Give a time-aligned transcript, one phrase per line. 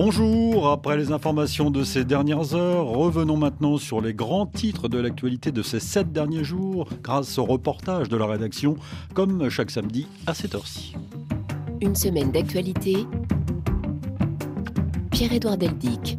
[0.00, 4.96] Bonjour, après les informations de ces dernières heures, revenons maintenant sur les grands titres de
[4.96, 8.76] l'actualité de ces sept derniers jours grâce au reportage de la rédaction,
[9.12, 10.94] comme chaque samedi à cette heure-ci.
[11.80, 13.06] Une semaine d'actualité.
[15.10, 16.16] Pierre-Édouard Deldic.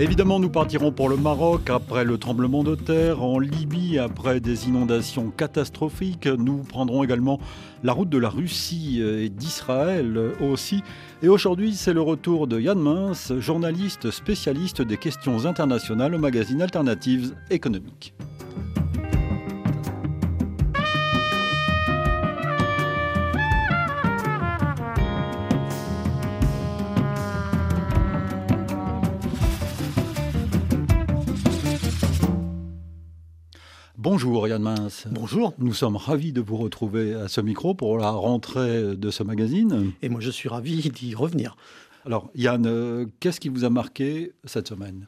[0.00, 4.66] Évidemment, nous partirons pour le Maroc après le tremblement de terre, en Libye après des
[4.66, 6.26] inondations catastrophiques.
[6.26, 7.38] Nous prendrons également
[7.84, 10.82] la route de la Russie et d'Israël aussi.
[11.22, 16.62] Et aujourd'hui, c'est le retour de Yann Mince, journaliste spécialiste des questions internationales au magazine
[16.62, 18.14] Alternatives économiques.
[34.02, 35.08] Bonjour Yann Mince.
[35.10, 35.52] Bonjour.
[35.58, 39.92] Nous sommes ravis de vous retrouver à ce micro pour la rentrée de ce magazine.
[40.00, 41.54] Et moi je suis ravi d'y revenir.
[42.06, 45.04] Alors Yann, euh, qu'est-ce qui vous a marqué cette semaine?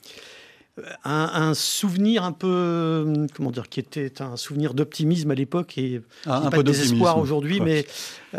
[0.79, 5.77] Euh, un, souvenir un peu, euh, comment dire, qui était un souvenir d'optimisme à l'époque
[5.77, 7.87] et ah, un peu de désespoir aujourd'hui, mais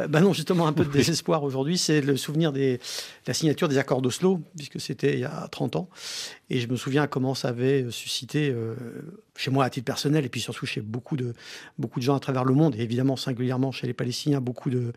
[0.09, 2.79] bah non, justement un peu de désespoir aujourd'hui, c'est le souvenir de
[3.27, 5.89] la signature des accords d'Oslo, puisque c'était il y a 30 ans.
[6.49, 8.53] Et je me souviens comment ça avait suscité
[9.35, 11.33] chez moi à titre personnel et puis surtout chez beaucoup de,
[11.79, 14.93] beaucoup de gens à travers le monde et évidemment singulièrement chez les Palestiniens, beaucoup de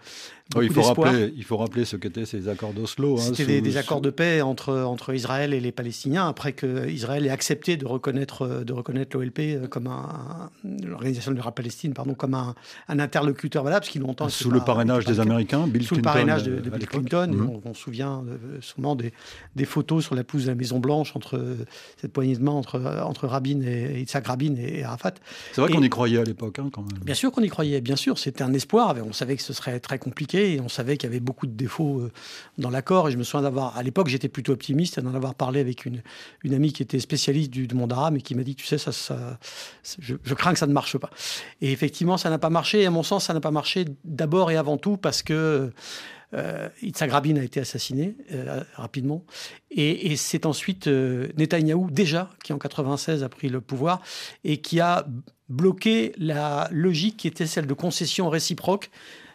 [0.61, 3.19] il, faut rappeler, il faut rappeler ce qu'étaient ces accords d'Oslo.
[3.19, 7.26] Hein, C'était des, accords de paix entre, entre Israël et les Palestiniens après que Israël
[7.27, 10.51] ait accepté de reconnaître, de reconnaître l'OLP euh, comme un,
[10.85, 12.55] l'organisation de la Palestine pardon, comme un,
[12.89, 16.13] un interlocuteur valable, parce qu'ils longtemps sous le parrainage des Américains, Bill sous Clinton, le
[16.13, 17.31] parrainage de, de Bill Clinton.
[17.33, 17.61] Mhm.
[17.65, 18.25] on, se souvient
[18.61, 19.13] sûrement des,
[19.55, 21.57] des, photos sur la pelouse de la Maison Blanche entre
[22.01, 25.15] cette poignée de main entre, entre Rabin et, et Rabin et Arafat.
[25.53, 27.03] C'est vrai qu'on y croyait à l'époque, hein, quand même.
[27.05, 28.19] Bien sûr qu'on y croyait, bien sûr.
[28.19, 28.95] C'était un espoir.
[29.07, 31.53] On savait que ce serait très compliqué et on savait qu'il y avait beaucoup de
[31.53, 32.13] défauts euh,
[32.59, 33.09] dans l'accord.
[33.09, 36.03] Et je me souviens d'avoir, à l'époque, j'étais plutôt optimiste, d'en avoir parlé avec une,
[36.43, 37.16] une amie qui était spécialiste
[37.49, 39.39] du, monde arabe et qui m'a dit, tu sais, ça, ça
[39.99, 41.11] je, crains que ça ne marche pas.
[41.61, 42.83] Et effectivement, ça n'a pas marché.
[42.83, 45.73] Et à mon sens, ça n'a pas marché d'abord et avant tout parce que
[46.35, 49.25] euh, Itzhak Rabin a été assassiné euh, rapidement.
[49.71, 54.01] Et, c'est ensuite euh, Netanyahou, déjà, qui en 96 a pris le pouvoir
[54.45, 55.07] et qui a
[55.49, 58.91] bloqué la logique qui était celle de concession réciproque.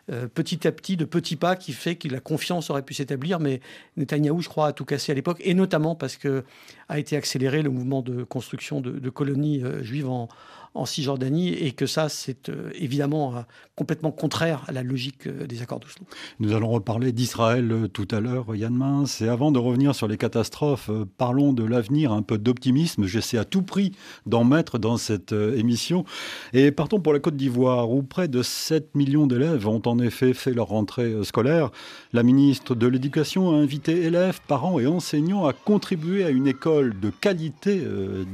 [0.10, 3.40] Euh, petit à petit, de petits pas, qui fait que la confiance aurait pu s'établir.
[3.40, 3.62] Mais
[3.98, 6.44] Netanyahou, je crois, a tout cassé à l'époque, et notamment parce que
[6.90, 10.28] a été accéléré le mouvement de construction de, colonies juives en,
[10.74, 13.42] en Cisjordanie et que ça, c'est euh, évidemment euh,
[13.76, 16.06] complètement contraire à la logique euh, des accords d'Oslo.
[16.40, 19.22] Nous allons reparler d'Israël tout à l'heure, Yann Mince.
[19.22, 23.06] Et avant de revenir sur les catastrophes, parlons de l'avenir, un peu d'optimisme.
[23.06, 23.92] J'essaie à tout prix
[24.26, 26.06] d'en mettre dans cette émission.
[26.54, 30.34] Et partons pour la Côte d'Ivoire, où près de 7 millions d'élèves ont en effet
[30.34, 31.72] fait leur rentrée scolaire.
[32.14, 37.00] La ministre de l'Éducation a invité élèves, parents et enseignants à contribuer à une école
[37.00, 37.82] de qualité,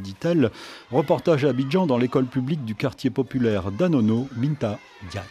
[0.03, 0.51] dit-elle.
[0.91, 4.77] Reportage à Abidjan dans l'école public du quartier populaire d'Anono, Minta
[5.09, 5.23] Diagne.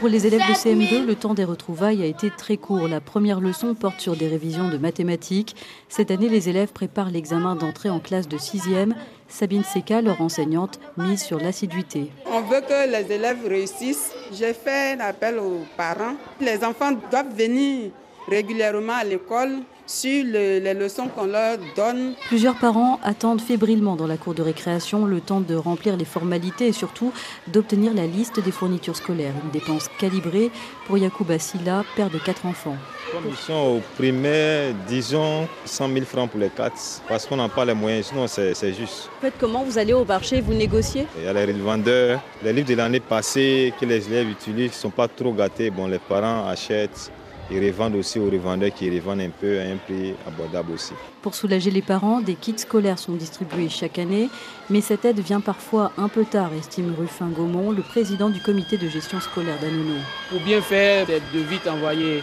[0.00, 2.88] Pour les élèves de CM2, le temps des retrouvailles a été très court.
[2.88, 5.54] La première leçon porte sur des révisions de mathématiques.
[5.88, 8.94] Cette année, les élèves préparent l'examen d'entrée en classe de 6e.
[9.28, 12.10] Sabine Seka, leur enseignante, mise sur l'assiduité.
[12.26, 14.12] On veut que les élèves réussissent.
[14.32, 16.16] J'ai fait un appel aux parents.
[16.40, 17.92] Les enfants doivent venir
[18.28, 22.14] régulièrement à l'école sur les leçons qu'on leur donne.
[22.28, 26.68] Plusieurs parents attendent fébrilement dans la cour de récréation le temps de remplir les formalités
[26.68, 27.12] et surtout
[27.48, 29.34] d'obtenir la liste des fournitures scolaires.
[29.44, 30.50] Une dépense calibrée
[30.86, 32.76] pour Yacoub Assila, père de quatre enfants.
[33.12, 37.48] Comme ils sont au primaire, disons 100 000 francs pour les quatre, parce qu'on n'a
[37.48, 39.10] pas les moyens, sinon c'est juste.
[39.18, 41.06] En fait, comment vous allez au marché, vous négociez?
[41.18, 44.76] Il y a les vendeurs, les livres de l'année passée que les élèves utilisent ne
[44.76, 45.70] sont pas trop gâtés.
[45.70, 47.10] Bon, les parents achètent
[47.52, 50.94] ils revendent aussi aux revendeurs qui revendent un peu à un prix abordable aussi.
[51.20, 54.28] Pour soulager les parents, des kits scolaires sont distribués chaque année,
[54.70, 58.78] mais cette aide vient parfois un peu tard, estime Ruffin Gaumont, le président du comité
[58.78, 59.94] de gestion scolaire d'Anono.
[60.30, 62.22] Pour bien faire, c'est de vite envoyer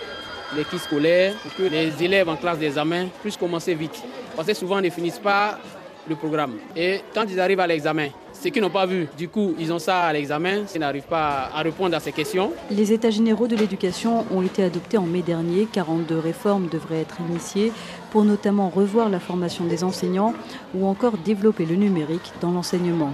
[0.56, 4.04] les kits scolaires pour que les élèves en classe d'examen puissent commencer vite.
[4.36, 5.59] Parce que souvent, ils ne finissent pas
[6.07, 6.56] le programme.
[6.75, 8.07] Et quand ils arrivent à l'examen,
[8.41, 11.50] ceux qui n'ont pas vu, du coup, ils ont ça à l'examen, ils n'arrivent pas
[11.53, 12.53] à répondre à ces questions.
[12.71, 15.68] Les États généraux de l'éducation ont été adoptés en mai dernier.
[15.71, 17.74] 42 réformes devraient être initiées
[18.12, 20.33] pour notamment revoir la formation des enseignants
[20.74, 23.12] ou encore développer le numérique dans l'enseignement.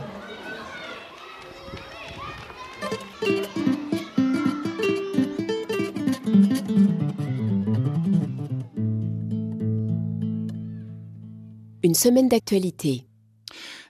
[11.82, 13.06] Une semaine d'actualité.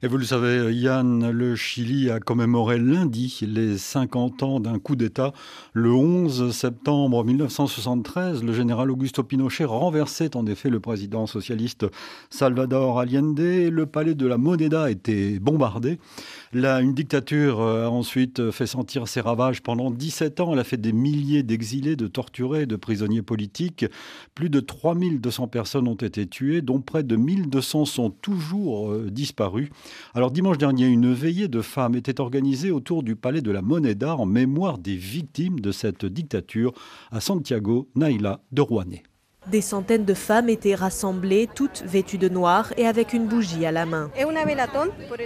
[0.05, 4.95] Et vous le savez, Yann, le Chili a commémoré lundi les 50 ans d'un coup
[4.95, 5.33] d'État.
[5.73, 11.87] Le 11 septembre 1973, le général Augusto Pinochet renversait en effet le président socialiste
[12.29, 13.39] Salvador Allende.
[13.39, 15.97] Le palais de la Moneda été bombardé.
[16.53, 20.53] Là, une dictature a ensuite fait sentir ses ravages pendant 17 ans.
[20.53, 23.87] Elle a fait des milliers d'exilés, de torturés, de prisonniers politiques.
[24.35, 29.71] Plus de 3200 personnes ont été tuées, dont près de 1200 sont toujours euh, disparues.
[30.13, 34.15] Alors dimanche dernier, une veillée de femmes était organisée autour du palais de la Moneda
[34.15, 36.73] en mémoire des victimes de cette dictature
[37.11, 39.03] à Santiago, Naila de Rouanet.
[39.47, 43.71] Des centaines de femmes étaient rassemblées, toutes vêtues de noir et avec une bougie à
[43.71, 44.09] la main.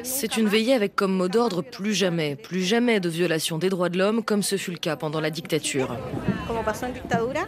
[0.03, 3.89] C'est une veillée avec comme mot d'ordre plus jamais, plus jamais de violation des droits
[3.89, 5.95] de l'homme comme ce fut le cas pendant la dictature.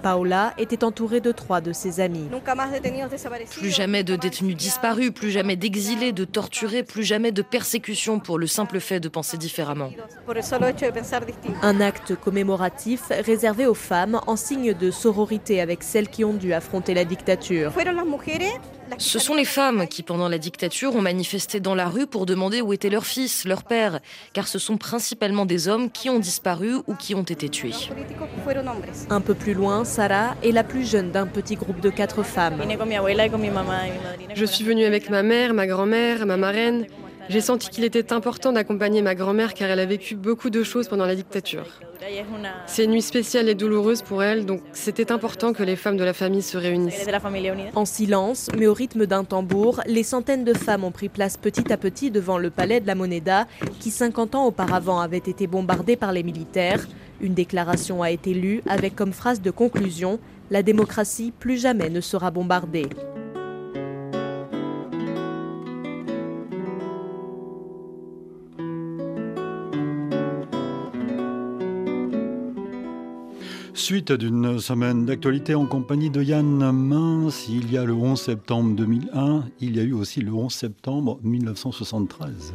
[0.02, 2.30] Paola était entourée de trois de ses amis.
[3.52, 8.38] Plus jamais de détenus disparus, plus jamais d'exilés, de torturés, plus jamais de persécutions pour
[8.38, 9.92] le simple fait de penser différemment.
[11.62, 16.54] Un acte commémoratif réservé aux femmes en signe de sororité avec celles qui ont dû
[16.62, 17.74] affronter la dictature.
[18.98, 22.62] Ce sont les femmes qui, pendant la dictature, ont manifesté dans la rue pour demander
[22.62, 24.00] où étaient leurs fils, leurs pères,
[24.34, 27.74] car ce sont principalement des hommes qui ont disparu ou qui ont été tués.
[29.10, 32.62] Un peu plus loin, Sarah est la plus jeune d'un petit groupe de quatre femmes.
[34.36, 36.86] Je suis venue avec ma mère, ma grand-mère, ma marraine.
[37.30, 40.88] J'ai senti qu'il était important d'accompagner ma grand-mère car elle a vécu beaucoup de choses
[40.88, 41.66] pendant la dictature.
[42.66, 46.04] C'est une nuit spéciale et douloureuse pour elle, donc c'était important que les femmes de
[46.04, 47.08] la famille se réunissent.
[47.76, 51.72] En silence, mais au rythme d'un tambour, les centaines de femmes ont pris place petit
[51.72, 53.48] à petit devant le palais de la Moneda,
[53.80, 56.88] qui 50 ans auparavant avait été bombardé par les militaires.
[57.22, 60.20] Une déclaration a été lue avec comme phrase de conclusion
[60.50, 62.88] La démocratie plus jamais ne sera bombardée.
[73.82, 78.76] Suite d'une semaine d'actualité en compagnie de Yann Mince, il y a le 11 septembre
[78.76, 82.54] 2001, il y a eu aussi le 11 septembre 1973.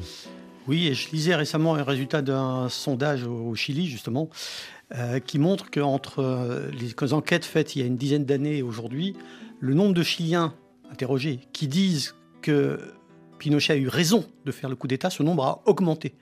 [0.68, 4.30] Oui, et je lisais récemment un résultat d'un sondage au Chili, justement,
[4.94, 8.62] euh, qui montre qu'entre euh, les enquêtes faites il y a une dizaine d'années et
[8.62, 9.16] aujourd'hui,
[9.58, 10.54] le nombre de Chiliens
[10.92, 12.78] interrogés qui disent que
[13.40, 16.14] Pinochet a eu raison de faire le coup d'État, ce nombre a augmenté.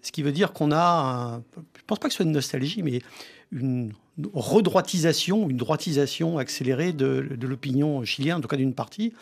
[0.00, 2.84] Ce qui veut dire qu'on a, je ne pense pas que ce soit une nostalgie,
[2.84, 3.02] mais
[3.50, 3.92] une
[4.32, 9.12] redroitisation, une droitisation accélérée de, l'opinion chilienne, en tout cas d'une partie.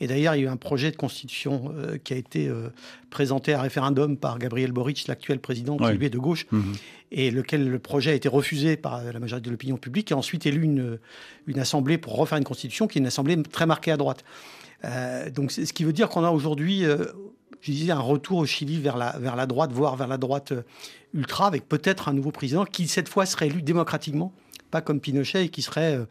[0.00, 2.68] Et d'ailleurs, il y a eu un projet de constitution euh, qui a été euh,
[3.10, 6.72] présenté à référendum par Gabriel Boric, l'actuel président qui lui est de gauche, mhm.
[7.12, 10.44] et lequel le projet a été refusé par la majorité de l'opinion publique, et ensuite
[10.44, 10.98] élu une,
[11.46, 14.24] une assemblée pour refaire une constitution qui est une assemblée très marquée à droite.
[14.84, 16.84] Euh, donc, ce qui veut dire qu'on a aujourd'hui
[17.62, 20.52] je disais, un retour au Chili vers la, vers la droite, voire vers la droite
[21.14, 24.32] ultra, avec peut-être un nouveau président qui, cette fois, serait élu démocratiquement,
[24.72, 26.06] pas comme Pinochet, et qui serait euh,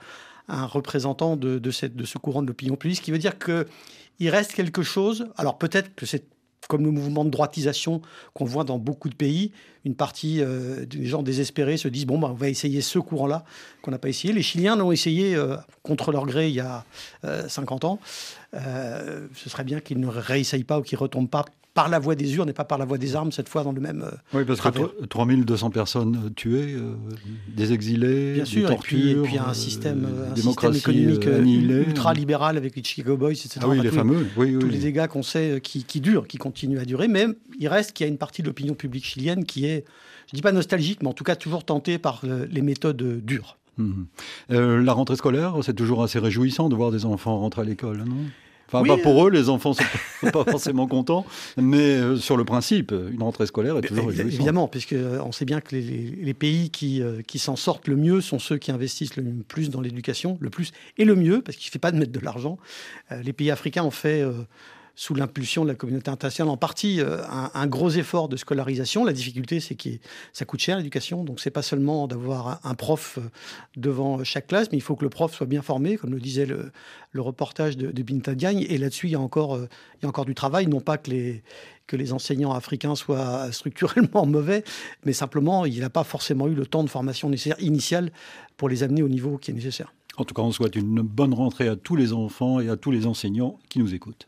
[0.47, 4.53] un représentant de, cette, ce courant de l'opinion publique, ce qui veut dire qu'il reste
[4.53, 5.27] quelque chose.
[5.35, 6.25] Alors peut-être que c'est
[6.69, 8.01] comme le mouvement de droitisation
[8.33, 9.51] qu'on voit dans beaucoup de pays,
[9.83, 13.43] une partie euh, des gens désespérés se disent bon, bah, on va essayer ce courant-là
[13.81, 14.31] qu'on n'a pas essayé.
[14.31, 16.85] Les Chiliens l'ont essayé euh, contre leur gré il y a
[17.23, 17.99] 50 ans.
[18.53, 22.35] ce serait bien qu'ils ne réessayent pas ou qu'ils retombent pas par la voie des
[22.35, 24.03] urnes et pas par la voie des armes, cette fois dans le même.
[24.03, 26.95] Euh, oui, parce que 3200 personnes euh, tuées, euh,
[27.55, 32.75] des exilés, Bien sûr, des tortures, et, puis, un système, un système économique ultra-libéral avec
[32.75, 33.59] les Chicago Boys, etc.
[33.61, 34.27] Ah oui, les fameux.
[34.35, 37.07] Oui, tous les dégâts qu'on sait qui, qui, durent, qui continuent à durer.
[37.07, 37.27] Mais
[37.59, 39.85] il reste qu'il y a une partie de l'opinion publique chilienne qui est,
[40.27, 43.57] je ne dis pas nostalgique, mais en tout cas toujours tentée par les méthodes dures.
[43.79, 44.07] Hum.
[44.49, 48.25] la rentrée scolaire, c'est toujours assez réjouissant de voir des enfants rentrer à l'école, non?
[48.73, 49.83] Enfin, pas pour eux, les enfants sont
[50.31, 51.25] pas forcément contents,
[51.57, 54.33] mais euh, sur le principe, une rentrée scolaire est toujours réjouissante.
[54.33, 58.21] Évidemment, puisqu'on euh, sait bien que les, pays qui, euh, qui s'en sortent le mieux
[58.21, 61.63] sont ceux qui investissent le plus dans l'éducation, le plus et le mieux, parce qu'il
[61.63, 62.57] ne suffit pas de mettre de l'argent.
[63.23, 64.23] les pays africains ont fait
[65.01, 69.03] sous l'impulsion de la communauté internationale, en partie euh, un, gros effort de scolarisation.
[69.03, 69.89] La difficulté, c'est que
[70.31, 71.23] ça coûte cher l'éducation.
[71.23, 73.23] Donc, c'est pas seulement d'avoir un, prof euh,
[73.75, 76.45] devant chaque classe, mais il faut que le prof soit bien formé, comme le disait
[76.45, 76.71] le,
[77.19, 78.71] reportage de, de.
[78.71, 79.67] Et là-dessus, il y a encore, euh,
[79.97, 80.67] il y a encore du travail.
[80.67, 81.43] Non pas que les
[81.87, 84.63] que les enseignants africains soient structurellement mauvais,
[85.03, 88.11] mais simplement, il n'a pas forcément eu le temps de formation nécessaire initiale
[88.55, 89.95] pour les amener au niveau qui est nécessaire.
[90.17, 92.91] En tout cas, on souhaite une bonne rentrée à tous les enfants et à tous
[92.91, 94.27] les enseignants qui nous écoutent.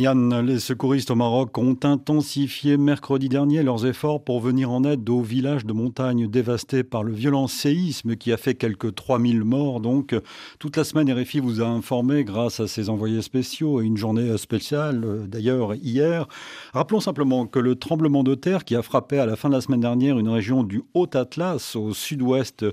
[0.00, 5.10] Yann, les secouristes au Maroc ont intensifié mercredi dernier leurs efforts pour venir en aide
[5.10, 9.80] aux villages de montagne dévastés par le violent séisme qui a fait quelques 3000 morts.
[9.80, 10.14] Donc,
[10.60, 14.38] toute la semaine, RFI vous a informé grâce à ses envoyés spéciaux et une journée
[14.38, 16.28] spéciale, euh, d'ailleurs, hier.
[16.72, 19.60] Rappelons simplement que le tremblement de terre qui a frappé à la fin de la
[19.60, 22.64] semaine dernière une région du Haut-Atlas au sud-ouest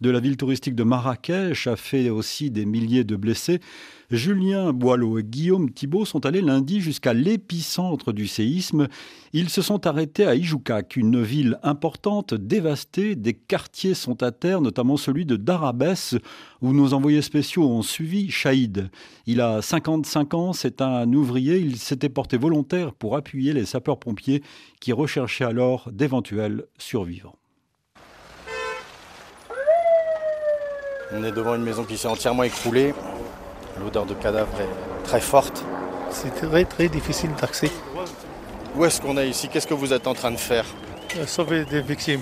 [0.00, 3.60] de la ville touristique de Marrakech a fait aussi des milliers de blessés.
[4.12, 8.88] Julien Boileau et Guillaume Thibault sont allés lundi jusqu'à l'épicentre du séisme.
[9.32, 13.16] Ils se sont arrêtés à Ijoukak, une ville importante, dévastée.
[13.16, 16.14] Des quartiers sont à terre, notamment celui de Darabès,
[16.60, 18.90] où nos envoyés spéciaux ont suivi Chaïd.
[19.24, 21.56] Il a 55 ans, c'est un ouvrier.
[21.56, 24.42] Il s'était porté volontaire pour appuyer les sapeurs-pompiers
[24.78, 27.36] qui recherchaient alors d'éventuels survivants.
[31.14, 32.92] On est devant une maison qui s'est entièrement écroulée.
[33.80, 35.64] L'odeur de cadavre est très forte.
[36.10, 37.70] C'est très très difficile d'accès.
[38.76, 39.48] Où est-ce qu'on est ici?
[39.48, 40.64] Qu'est-ce que vous êtes en train de faire?
[41.16, 42.20] Euh, Sauver des victimes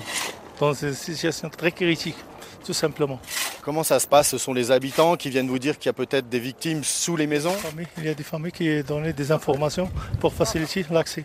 [0.58, 2.16] dans une situation très critique,
[2.64, 3.20] tout simplement.
[3.62, 4.30] Comment ça se passe?
[4.30, 7.16] Ce sont les habitants qui viennent vous dire qu'il y a peut-être des victimes sous
[7.16, 7.54] les maisons?
[7.98, 11.24] Il y a des familles qui donnent des informations pour faciliter l'accès.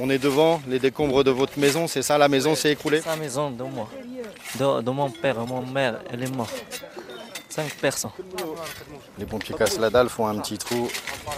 [0.00, 2.18] On est devant les décombres de votre maison, c'est ça?
[2.18, 3.00] La maison s'est écroulée?
[3.00, 3.88] C'est la maison de moi.
[4.58, 6.62] De, de, mon père, mon mère, elle est morte.
[7.80, 8.10] Personnes.
[9.18, 10.88] Les pompiers cassent la dalle, font un petit trou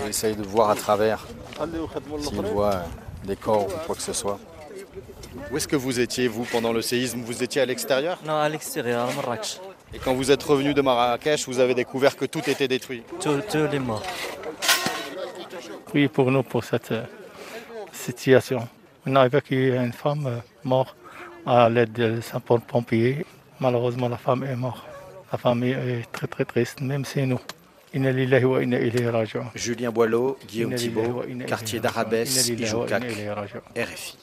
[0.04, 1.26] et essayent de voir à travers
[2.20, 2.82] s'ils voient
[3.24, 4.38] des corps ou quoi que ce soit.
[5.50, 7.20] Où est-ce que vous étiez, vous, pendant le séisme?
[7.20, 8.18] Vous étiez à l'extérieur?
[8.24, 9.60] Non, à l'extérieur, à Marrakech.
[9.94, 13.02] Et quand vous êtes revenu de Marrakech, vous avez découvert que tout était détruit?
[13.20, 14.02] Tout, tout est mort.
[15.94, 17.04] Oui, pour nous, pour cette euh,
[17.92, 18.68] situation.
[19.06, 20.96] On a évacué une femme euh, morte
[21.46, 23.24] à l'aide des sapeurs-pompiers.
[23.60, 24.84] Malheureusement, la femme est morte.
[25.30, 27.40] La famille est très très triste, même c'est nous.
[29.54, 33.04] Julien Boileau, Guillaume Thibault, quartier d'Arabès, Ijoukak,
[33.76, 34.16] RFI.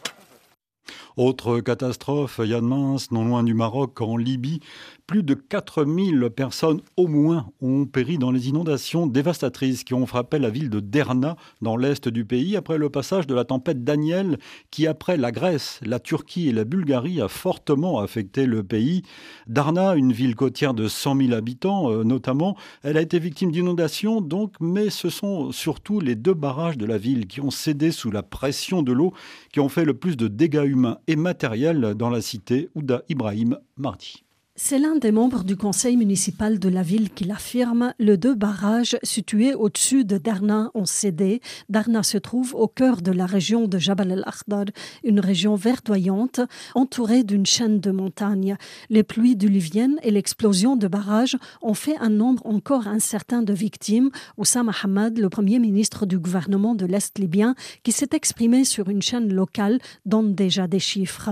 [1.17, 4.59] Autre catastrophe, Yann Mince, non loin du Maroc, en Libye,
[5.07, 10.39] plus de 4000 personnes au moins ont péri dans les inondations dévastatrices qui ont frappé
[10.39, 14.39] la ville de Derna dans l'est du pays après le passage de la tempête Daniel
[14.71, 19.03] qui après la Grèce, la Turquie et la Bulgarie a fortement affecté le pays.
[19.47, 24.21] Darna, une ville côtière de 100 000 habitants euh, notamment, elle a été victime d'inondations
[24.21, 28.11] donc mais ce sont surtout les deux barrages de la ville qui ont cédé sous
[28.11, 29.13] la pression de l'eau
[29.53, 33.59] qui ont fait le plus de dégâts humains et matériels dans la cité Ouda Ibrahim
[33.77, 34.24] mardi.
[34.57, 37.93] C'est l'un des membres du conseil municipal de la ville qui l'affirme.
[37.99, 41.41] Le deux barrages situés au-dessus de Darna ont cédé.
[41.67, 44.63] Darna se trouve au cœur de la région de Jabal el-Akhdar,
[45.03, 46.39] une région verdoyante
[46.73, 48.55] entourée d'une chaîne de montagnes.
[48.89, 54.09] Les pluies diluviennes et l'explosion de barrages ont fait un nombre encore incertain de victimes.
[54.37, 59.01] Oussama Hamad, le premier ministre du gouvernement de l'Est libyen, qui s'est exprimé sur une
[59.01, 61.31] chaîne locale, donne déjà des chiffres.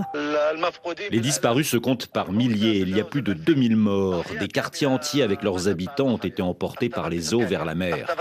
[1.10, 2.80] Les disparus se comptent par milliers.
[2.80, 4.24] Il y a plus de 2000 morts.
[4.40, 8.12] Des quartiers entiers avec leurs habitants ont été emportés par les eaux vers la mer.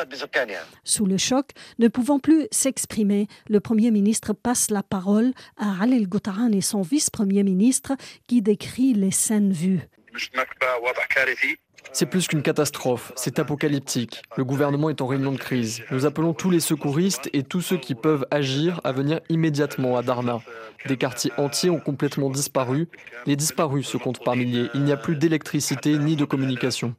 [0.84, 5.96] Sous le choc, ne pouvant plus s'exprimer, le Premier ministre passe la parole à Ali
[5.98, 7.94] El et son vice-premier ministre
[8.28, 9.90] qui décrit les scènes vues.
[11.96, 14.24] C'est plus qu'une catastrophe, c'est apocalyptique.
[14.36, 15.84] Le gouvernement est en réunion de crise.
[15.92, 20.02] Nous appelons tous les secouristes et tous ceux qui peuvent agir à venir immédiatement à
[20.02, 20.40] Darna.
[20.88, 22.88] Des quartiers entiers ont complètement disparu.
[23.28, 24.70] Les disparus se comptent par milliers.
[24.74, 26.96] Il n'y a plus d'électricité ni de communication.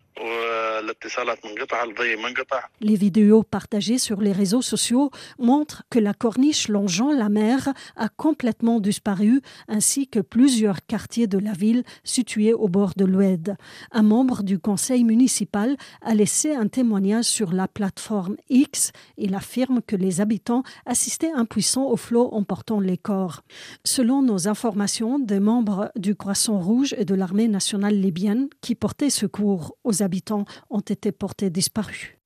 [2.81, 8.09] Les vidéos partagées sur les réseaux sociaux montrent que la corniche longeant la mer a
[8.09, 13.57] complètement disparu, ainsi que plusieurs quartiers de la ville situés au bord de l'Oued.
[13.93, 18.93] Un membre du conseil municipal a laissé un témoignage sur la plateforme X.
[19.17, 23.43] Il affirme que les habitants assistaient impuissants au flot emportant les corps.
[23.85, 29.11] Selon nos informations, des membres du Croissant Rouge et de l'armée nationale libyenne qui portaient
[29.11, 32.17] secours aux habitants ont été portés disparus.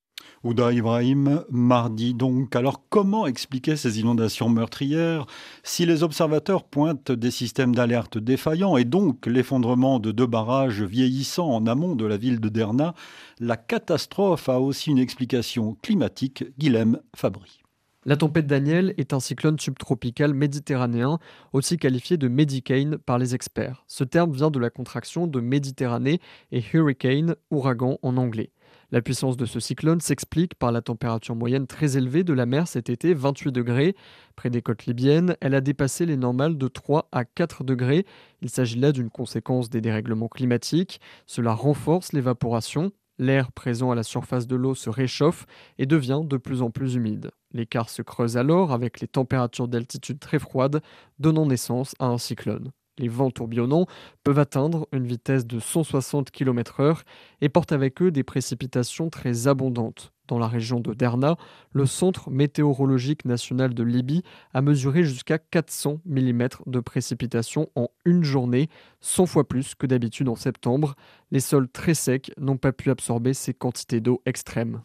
[0.42, 2.54] Ouda Ibrahim, mardi donc.
[2.56, 5.26] Alors comment expliquer ces inondations meurtrières
[5.64, 11.50] Si les observateurs pointent des systèmes d'alerte défaillants et donc l'effondrement de deux barrages vieillissants
[11.50, 12.94] en amont de la ville de Derna,
[13.40, 16.44] la catastrophe a aussi une explication climatique.
[16.58, 17.60] Guilhem Fabry.
[18.08, 21.18] La tempête Daniel est un cyclone subtropical méditerranéen,
[21.52, 23.84] aussi qualifié de Medicane par les experts.
[23.86, 26.18] Ce terme vient de la contraction de Méditerranée
[26.50, 28.50] et hurricane, ouragan en anglais.
[28.92, 32.66] La puissance de ce cyclone s'explique par la température moyenne très élevée de la mer
[32.66, 33.94] cet été, 28 degrés.
[34.36, 38.06] Près des côtes libyennes, elle a dépassé les normales de 3 à 4 degrés.
[38.40, 40.98] Il s'agit là d'une conséquence des dérèglements climatiques.
[41.26, 42.90] Cela renforce l'évaporation.
[43.18, 45.46] L'air présent à la surface de l'eau se réchauffe
[45.78, 47.30] et devient de plus en plus humide.
[47.52, 50.80] L'écart se creuse alors avec les températures d'altitude très froides,
[51.18, 52.70] donnant naissance à un cyclone.
[52.98, 53.86] Les vents tourbillonnants
[54.22, 57.02] peuvent atteindre une vitesse de 160 km/h
[57.40, 60.12] et portent avec eux des précipitations très abondantes.
[60.28, 61.36] Dans la région de Derna,
[61.72, 64.22] le Centre météorologique national de Libye
[64.54, 68.68] a mesuré jusqu'à 400 mm de précipitations en une journée,
[69.00, 70.94] 100 fois plus que d'habitude en septembre.
[71.30, 74.80] Les sols très secs n'ont pas pu absorber ces quantités d'eau extrêmes.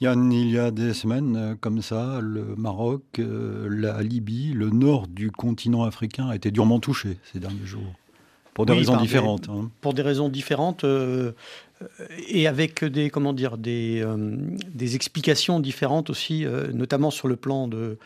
[0.00, 4.70] Yann, il y a des semaines euh, comme ça, le Maroc, euh, la Libye, le
[4.70, 7.94] nord du continent africain a été durement touché ces derniers jours.
[8.54, 9.48] Pour des raisons différentes.
[9.48, 9.70] Hein.
[9.80, 11.32] Pour des raisons différentes euh,
[12.28, 14.04] et avec des, comment dire, des,
[14.74, 17.96] des explications différentes aussi, notamment sur le plan de,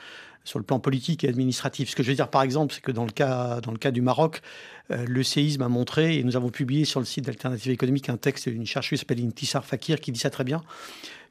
[0.45, 1.91] sur le plan politique et administratif.
[1.91, 3.91] Ce que je veux dire, par exemple, c'est que dans le cas, dans le cas
[3.91, 4.43] du Maroc,
[4.91, 8.49] le séisme a montré, et nous avons publié sur le site d'Alternative économique un texte
[8.49, 10.63] d'une chercheuse qui s'appelle Intissar Fakir qui dit ça très bien,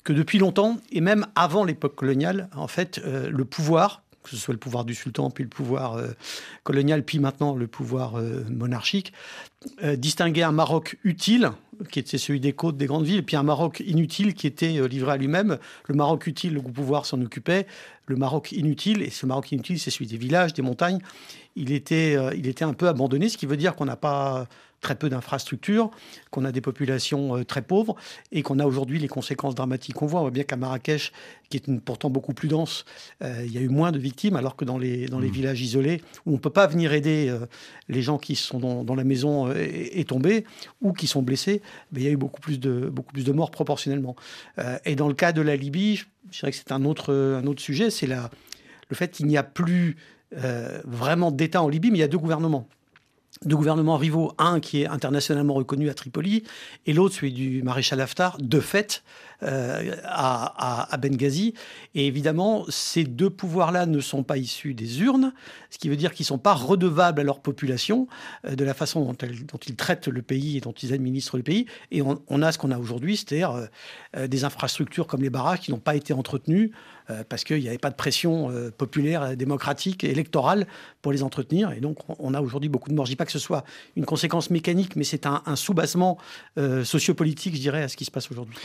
[0.03, 4.37] que depuis longtemps, et même avant l'époque coloniale, en fait, euh, le pouvoir, que ce
[4.37, 6.11] soit le pouvoir du sultan, puis le pouvoir euh,
[6.63, 9.13] colonial, puis maintenant le pouvoir euh, monarchique,
[9.95, 11.51] distinguait un Maroc utile,
[11.89, 15.13] qui était celui des côtes des grandes villes, puis un Maroc inutile qui était livré
[15.13, 15.57] à lui-même.
[15.87, 17.65] Le Maroc utile, le pouvoir s'en occupait.
[18.07, 20.99] Le Maroc inutile, et ce Maroc inutile, c'est celui des villages, des montagnes,
[21.55, 24.49] il était, il était un peu abandonné, ce qui veut dire qu'on n'a pas
[24.83, 25.89] très peu d'infrastructures,
[26.29, 27.95] qu'on a des populations euh, très pauvres
[28.31, 29.99] et qu'on a aujourd'hui les conséquences dramatiques.
[30.01, 31.11] On voit, on voit bien qu'à Marrakech,
[31.49, 32.85] qui est pourtant beaucoup plus dense,
[33.23, 35.31] euh, il y a eu moins de victimes, alors que dans les, dans les mmh.
[35.31, 37.45] villages isolés, où on ne peut pas venir aider euh,
[37.87, 40.45] les gens qui sont dans, la maison et, tombés
[40.81, 41.61] ou qui sont blessés,
[41.91, 44.15] mais il y a eu beaucoup plus de, beaucoup plus de morts proportionnellement.
[44.85, 47.61] et dans le cas de la Libye, je dirais que c'est un autre, un autre
[47.61, 49.97] sujet, c'est le fait qu'il n'y a plus
[50.85, 52.67] vraiment d'État en Libye, mais il y a deux gouvernements
[53.45, 56.43] deux gouvernements rivaux, un qui est internationalement reconnu à Tripoli
[56.85, 59.03] et l'autre celui du maréchal Haftar, de fait,
[59.43, 61.53] euh, à, Benghazi.
[61.95, 65.33] Et évidemment, ces deux pouvoirs-là ne sont pas issus des urnes,
[65.69, 68.07] ce qui veut dire qu'ils ne sont pas redevables à leur population
[68.45, 71.65] euh, de la façon dont, ils traitent le pays et dont ils administrent le pays.
[71.91, 73.67] Et on, a ce qu'on a aujourd'hui, c'est-à-dire
[74.15, 76.71] euh, des infrastructures comme les barrages qui n'ont pas été entretenues
[77.27, 80.65] parce qu'il n'y avait pas de pression populaire, démocratique, électorale
[81.01, 81.73] pour les entretenir.
[81.73, 83.05] Et donc, on a aujourd'hui beaucoup de morts.
[83.05, 83.65] Je ne dis pas que ce soit
[83.97, 86.17] une conséquence mécanique, mais c'est un, un sous-bassement
[86.85, 88.55] sociopolitique, je dirais, à ce qui se passe aujourd'hui.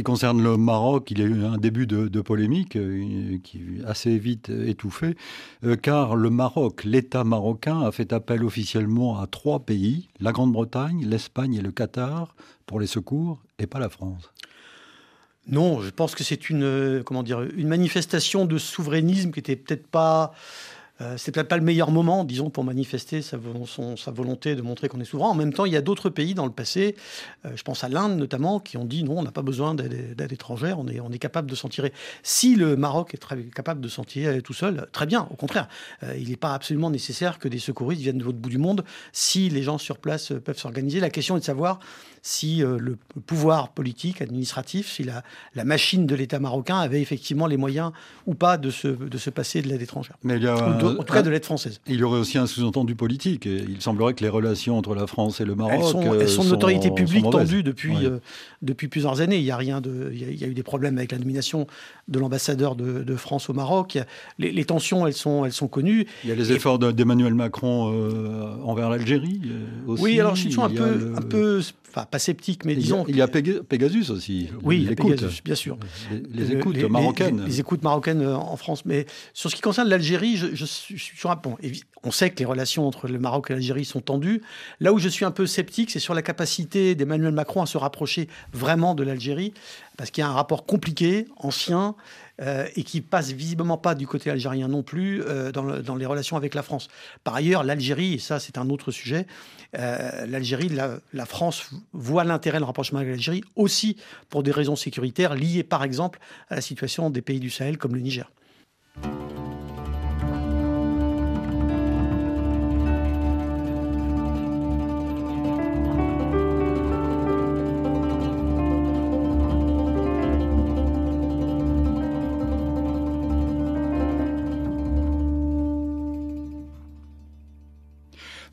[0.00, 4.16] Qui concerne le Maroc, il y a eu un début de, polémique euh, qui assez
[4.16, 5.14] vite étouffé,
[5.62, 11.04] euh, car le Maroc, l'État marocain, a fait appel officiellement à trois pays, la Grande-Bretagne,
[11.06, 12.34] l'Espagne et le Qatar,
[12.64, 14.30] pour les secours, et pas la France.
[15.46, 19.56] Non, je pense que c'est une, euh, comment dire, une manifestation de souverainisme qui n'était
[19.56, 20.32] peut-être pas
[21.00, 23.38] euh, c'est peut-être pas le meilleur moment, disons, pour manifester sa,
[24.10, 25.28] volonté de montrer qu'on est souverain.
[25.28, 26.94] En même temps, il y a d'autres pays dans le passé,
[27.46, 30.32] euh, je pense à l'Inde notamment, qui ont dit non, on n'a pas besoin d'aide
[30.32, 31.92] étrangère, on est, on est capable de s'en tirer.
[32.22, 35.68] Si le Maroc est très capable de s'en tirer tout seul, très bien, au contraire.
[36.02, 38.84] Euh, il n'est pas absolument nécessaire que des secouristes viennent de l'autre bout du monde
[39.12, 41.00] si les gens sur place peuvent s'organiser.
[41.00, 41.78] La question est de savoir
[42.22, 45.22] si le pouvoir politique, administratif, si la,
[45.54, 47.92] la machine de l'État marocain avait effectivement les moyens
[48.26, 50.16] ou pas de se, de se passer de l'aide étrangère.
[50.22, 50.54] Mais il y a,
[50.98, 51.80] en tout cas de l'aide française.
[51.86, 53.46] Il y aurait aussi un sous-entendu politique.
[53.46, 55.74] il semblerait que les relations entre la France et le Maroc.
[56.20, 58.18] Elles sont, elles notoriété publique tendue depuis, euh,
[58.62, 59.38] depuis plusieurs années.
[59.38, 61.66] Il y, a rien de, il y a, eu des problèmes avec la nomination
[62.08, 63.98] de l'ambassadeur de, France au Maroc.
[64.38, 66.06] Les, tensions, elles sont, elles sont connues.
[66.24, 70.02] Il y a les efforts d'Emmanuel Macron euh, envers l'Algérie euh, aussi.
[70.02, 73.04] Oui, alors je suis un peu, un peu enfin pas sceptique, mais disons.
[73.08, 74.48] Il y a Pegasus aussi.
[74.62, 75.78] Oui, les Pegasus, bien sûr.
[76.32, 77.44] Les, écoutes marocaines.
[77.46, 78.84] Les, écoutes marocaines en France.
[78.84, 80.64] Mais sur ce qui concerne l'Algérie, je, je,
[82.02, 84.42] On sait que les relations entre le Maroc et l'Algérie sont tendues.
[84.80, 87.76] Là où je suis un peu sceptique, c'est sur la capacité d'Emmanuel Macron à se
[87.76, 89.52] rapprocher vraiment de l'Algérie,
[89.96, 91.94] parce qu'il y a un rapport compliqué, ancien,
[92.40, 96.38] euh, et qui passe visiblement pas du côté algérien non plus euh, dans, les relations
[96.38, 96.88] avec la France.
[97.22, 99.26] Par ailleurs, l'Algérie, et ça c'est un autre sujet,
[99.78, 103.96] euh, l'Algérie, la, France voit l'intérêt de rapprochement avec l'Algérie aussi
[104.30, 107.94] pour des raisons sécuritaires liées par exemple à la situation des pays du Sahel comme
[107.94, 108.30] le Niger.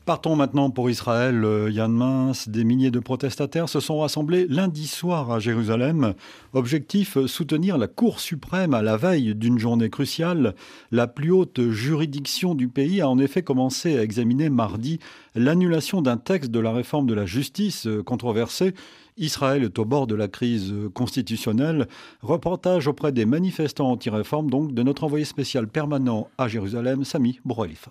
[0.08, 1.44] Partons maintenant pour Israël.
[1.44, 6.14] Euh, Yann Mince, des milliers de protestataires se sont rassemblés lundi soir à Jérusalem.
[6.54, 10.54] Objectif, soutenir la Cour suprême à la veille d'une journée cruciale.
[10.90, 14.98] La plus haute juridiction du pays a en effet commencé à examiner mardi
[15.34, 18.72] l'annulation d'un texte de la réforme de la justice euh, controversé.
[19.18, 21.86] Israël est au bord de la crise constitutionnelle.
[22.22, 27.90] Reportage auprès des manifestants anti-réforme, donc de notre envoyé spécial permanent à Jérusalem, Sami Brouelifa.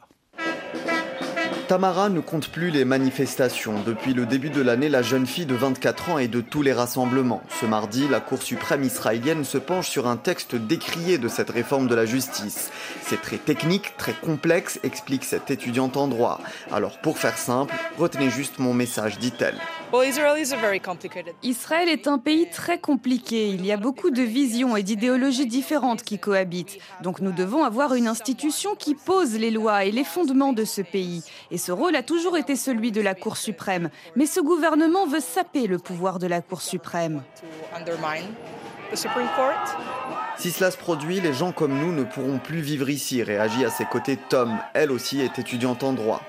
[1.68, 3.82] Tamara ne compte plus les manifestations.
[3.86, 6.72] Depuis le début de l'année, la jeune fille de 24 ans est de tous les
[6.72, 7.44] rassemblements.
[7.60, 11.88] Ce mardi, la Cour suprême israélienne se penche sur un texte décrié de cette réforme
[11.88, 12.72] de la justice.
[13.02, 16.40] C'est très technique, très complexe, explique cette étudiante en droit.
[16.72, 19.58] Alors pour faire simple, retenez juste mon message, dit-elle.
[21.44, 23.48] Israël est un pays très compliqué.
[23.48, 26.78] Il y a beaucoup de visions et d'idéologies différentes qui cohabitent.
[27.02, 30.82] Donc nous devons avoir une institution qui pose les lois et les fondements de ce
[30.82, 31.24] pays.
[31.52, 33.90] Et ce rôle a toujours été celui de la Cour suprême.
[34.18, 37.24] Mais ce gouvernement veut saper le pouvoir de la Cour suprême.
[40.38, 43.72] Si cela se produit, les gens comme nous ne pourront plus vivre ici, réagit à
[43.72, 44.56] ses côtés Tom.
[44.76, 46.22] Elle aussi est étudiante en droit.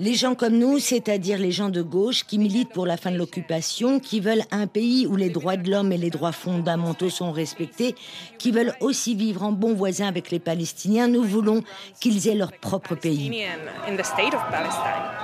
[0.00, 3.18] Les gens comme nous, c'est-à-dire les gens de gauche qui militent pour la fin de
[3.18, 7.30] l'occupation, qui veulent un pays où les droits de l'homme et les droits fondamentaux sont
[7.30, 7.94] respectés,
[8.38, 11.62] qui veulent aussi vivre en bon voisin avec les Palestiniens, nous voulons
[12.00, 13.46] qu'ils aient leur propre pays.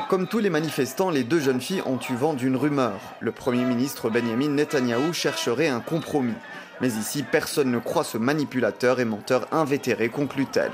[0.09, 2.99] Comme tous les manifestants, les deux jeunes filles ont eu vent d'une rumeur.
[3.21, 5.81] Le Premier ministre Benjamin Netanyahou chercherait un
[6.81, 10.73] Mais ici, personne ne croit ce manipulateur et menteur invétéré, conclut-elle.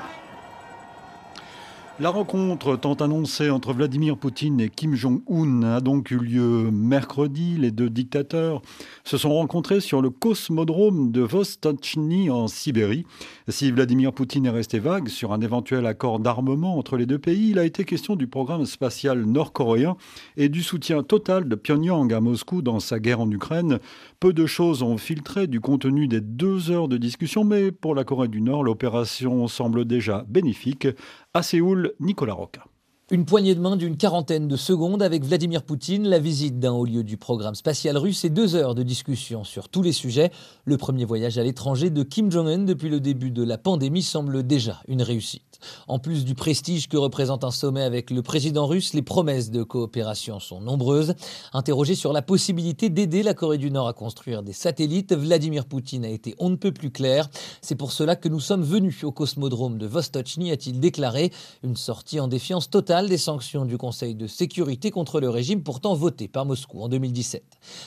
[2.00, 7.57] La rencontre tant annoncée entre Vladimir Poutine et Kim Jong-un a donc eu lieu mercredi.
[7.57, 8.62] Les deux dictateurs
[9.04, 13.07] se sont rencontrés sur le cosmodrome de Vostochny en Sibérie.
[13.46, 17.50] Si Vladimir Poutine est resté vague sur un éventuel accord d'armement entre les deux pays,
[17.50, 19.96] il a été question du programme spatial nord-coréen
[20.37, 23.78] et du soutien total de Pyongyang à Moscou dans sa guerre en Ukraine.
[24.18, 28.02] Peu de choses ont filtré du contenu des deux heures de discussion, mais pour la
[28.02, 30.88] Corée du Nord, l'opération semble déjà bénéfique.
[31.37, 32.64] À Séoul, Nicolas Roca.
[33.11, 36.85] Une poignée de main d'une quarantaine de secondes avec Vladimir Poutine, la visite d'un haut
[36.85, 40.31] lieu du programme spatial russe et deux heures de discussion sur tous les sujets.
[40.64, 44.47] Le premier voyage à l'étranger de Kim Jong-un depuis le début de la pandémie semble
[44.47, 45.54] déjà une réussite.
[45.88, 49.62] En plus du prestige que représente un sommet avec le président russe, les promesses de
[49.62, 51.14] coopération sont nombreuses.
[51.53, 56.05] Interrogé sur la possibilité d'aider la Corée du Nord à construire des satellites, Vladimir Poutine
[56.05, 57.29] a été on ne peut plus clair.
[57.62, 62.20] C'est pour cela que nous sommes venus au cosmodrome de Vostochny, a-t-il déclaré, une sortie
[62.20, 66.44] en défiance totale des sanctions du Conseil de sécurité contre le régime pourtant voté par
[66.44, 67.42] Moscou en 2017.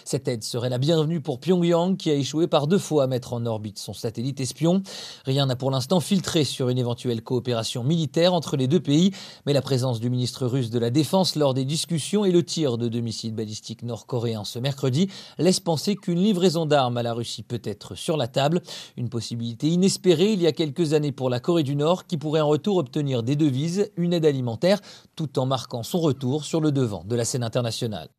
[0.05, 3.33] Cette aide serait la bienvenue pour Pyongyang qui a échoué par deux fois à mettre
[3.33, 4.81] en orbite son satellite espion.
[5.25, 9.12] Rien n'a pour l'instant filtré sur une éventuelle coopération militaire entre les deux pays,
[9.45, 12.77] mais la présence du ministre russe de la Défense lors des discussions et le tir
[12.77, 17.43] de deux missiles balistiques nord-coréens ce mercredi laissent penser qu'une livraison d'armes à la Russie
[17.43, 18.62] peut être sur la table,
[18.97, 22.41] une possibilité inespérée il y a quelques années pour la Corée du Nord qui pourrait
[22.41, 24.80] en retour obtenir des devises, une aide alimentaire,
[25.15, 28.10] tout en marquant son retour sur le devant de la scène internationale.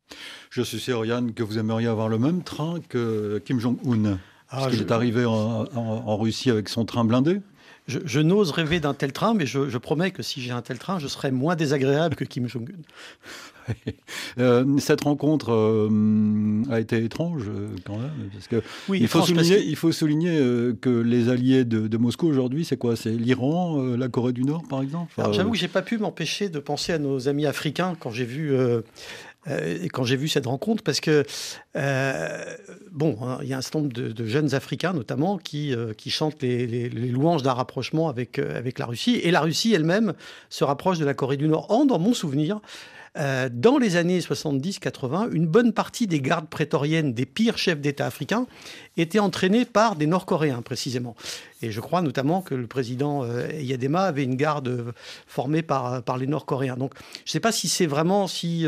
[0.50, 4.18] Je suis sûr, Yann, que vous aimeriez avoir le même train que Kim Jong-un.
[4.50, 7.42] Ah, est arrivé en Russie avec son train blindé
[7.88, 10.98] je, n'ose rêver d'un tel train, mais je, promets que si j'ai un tel train,
[10.98, 12.74] je serai moins désagréable que Kim Jong-un.
[14.38, 19.20] Euh, cette rencontre euh, a été étrange euh, quand même, parce que oui, il, faut
[19.20, 20.38] souligner, il faut souligner
[20.80, 22.96] que les alliés de, Moscou aujourd'hui, c'est quoi?
[22.96, 25.12] C'est l'Iran, la Corée du Nord, par exemple?
[25.32, 28.56] J'avoue que j'ai pas pu m'empêcher de penser à nos amis africains quand j'ai vu
[29.46, 31.24] euh, quand j'ai vu cette rencontre, parce que,
[31.76, 32.56] euh,
[32.90, 36.10] bon, hein, il y a un certain nombre de, jeunes Africains, notamment, qui, euh, qui
[36.10, 39.16] chantent les, louanges d'un rapprochement avec, avec la Russie.
[39.22, 40.14] Et la Russie elle-même
[40.50, 41.66] se rapproche de la Corée du Nord.
[41.70, 42.60] Or, dans mon souvenir,
[43.16, 48.46] dans les années 70-80, une bonne partie des gardes prétoriennes des pires chefs d'État africains
[48.96, 51.16] étaient entraînés par des Nord-Coréens, précisément.
[51.60, 53.26] Et je crois notamment que le président
[53.58, 54.94] Yadema avait une garde
[55.26, 56.76] formée par, par les Nord-Coréens.
[56.76, 58.66] Donc, je ne sais pas si c'est vraiment si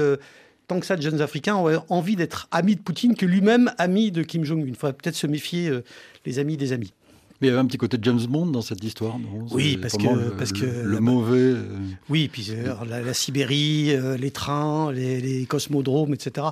[0.71, 4.13] tant que ça de jeunes Africains ont envie d'être amis de Poutine que lui-même ami
[4.13, 4.69] de Kim Jong-un.
[4.69, 5.83] Il faudrait peut-être se méfier euh,
[6.25, 6.93] les amis des amis.
[7.41, 9.47] Mais il y avait un petit côté de James Bond dans cette histoire, non?
[9.51, 11.39] Oui, parce que, le, parce que le, mauvais.
[11.39, 11.77] Euh,
[12.09, 16.47] oui, puis euh, la, Sibérie, les trains, les, les, cosmodromes, etc.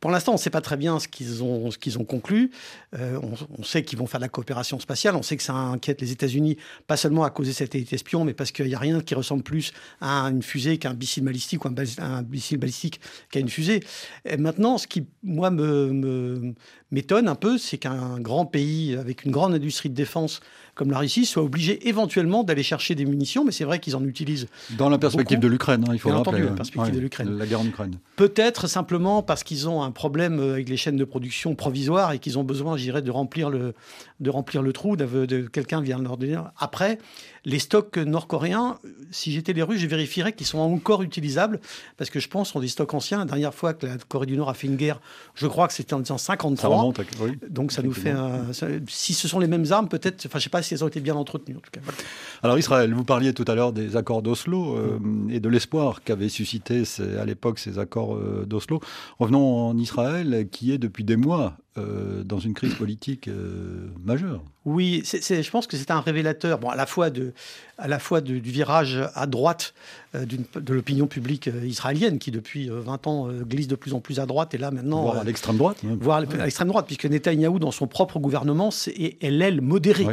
[0.00, 2.50] Pour l'instant, on ne sait pas très bien ce qu'ils ont, ce qu'ils ont conclu.
[2.98, 3.20] Euh,
[3.56, 5.14] on, sait qu'ils vont faire de la coopération spatiale.
[5.14, 6.56] On sait que ça inquiète les États-Unis,
[6.88, 9.44] pas seulement à cause des satellites espions, mais parce qu'il n'y a rien qui ressemble
[9.44, 13.00] plus à une fusée qu'un missile balistique ou un, missile balistique
[13.30, 13.80] qu'à une fusée.
[14.24, 16.52] Et maintenant, ce qui, moi, me,
[16.90, 20.40] m'étonne un peu, c'est qu'un grand pays avec une grande industrie de défense
[20.74, 24.04] comme la Russie soit obligée éventuellement d'aller chercher des munitions, mais c'est vrai qu'ils en
[24.04, 24.48] utilisent.
[24.78, 25.48] Dans la perspective beaucoup.
[25.48, 26.30] de l'Ukraine, hein, il faut Bien rappeler.
[26.30, 26.56] entendu, la ouais.
[26.56, 27.36] perspective de l'Ukraine.
[27.36, 27.98] La guerre en Ukraine.
[28.16, 32.38] Peut-être simplement parce qu'ils ont un problème avec les chaînes de production provisoires et qu'ils
[32.38, 33.74] ont besoin, je dirais, de remplir le,
[34.18, 36.50] de remplir le trou, de, de- quelqu'un vient leur dire.
[36.58, 36.98] Après,
[37.44, 38.78] les stocks nord-coréens,
[39.10, 41.58] si j'étais les Russes, je vérifierais qu'ils sont encore utilisables
[41.96, 43.18] parce que je pense sont des stocks anciens.
[43.20, 45.00] La dernière fois que la Corée du Nord a fait une guerre,
[45.34, 46.68] je crois que c'était en Ça 1953.
[46.76, 47.00] remonte.
[47.00, 47.38] à- oui.
[47.48, 50.44] Donc ça nous fait un, ça- si ce sont les mêmes armes, peut-être, enfin je
[50.44, 51.80] sais pas si elles ont été bien entretenues en tout cas.
[51.82, 51.98] Voilà.
[52.42, 54.98] Alors Israël, vous parliez tout à l'heure des accords d'Oslo euh,
[55.30, 58.80] et de l'espoir qu'avaient suscité ces- à l'époque ces accords euh, d'Oslo.
[59.18, 63.28] Revenons en Israël, qui est depuis des mois euh, dans une crise politique
[64.04, 64.42] majeure.
[64.66, 67.32] Oui, je pense que c'est un révélateur, bon, à la fois, de,
[67.78, 69.72] à la fois de- du virage à droite
[70.14, 73.94] euh, de l'opinion publique euh, israélienne, qui depuis euh, 20 ans euh, glisse de plus
[73.94, 75.02] en plus à droite, et là maintenant...
[75.02, 75.82] voire à l'extrême droite.
[75.82, 75.96] même.
[75.98, 80.04] voire à l'extrême droite, puisque Netanyahou, dans son propre gouvernement, est, est l'aile modérée.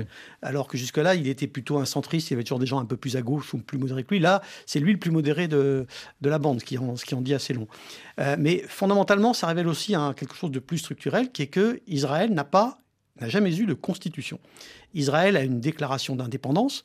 [0.42, 2.86] Alors que jusque-là, il était plutôt un centriste, il y avait toujours des gens un
[2.86, 4.20] peu plus à gauche ou plus modérés que lui.
[4.20, 5.86] Là, c'est lui le plus modéré de,
[6.22, 7.68] de la bande, ce qui, en, ce qui en dit assez long.
[8.22, 11.82] Euh, mais fondamentalement, ça révèle aussi un- quelque chose de plus structurel, qui est que
[11.88, 12.80] Israël n'a pas,
[13.22, 14.40] n'a jamais eu de constitution.
[14.94, 16.84] Israël a une déclaration d'indépendance.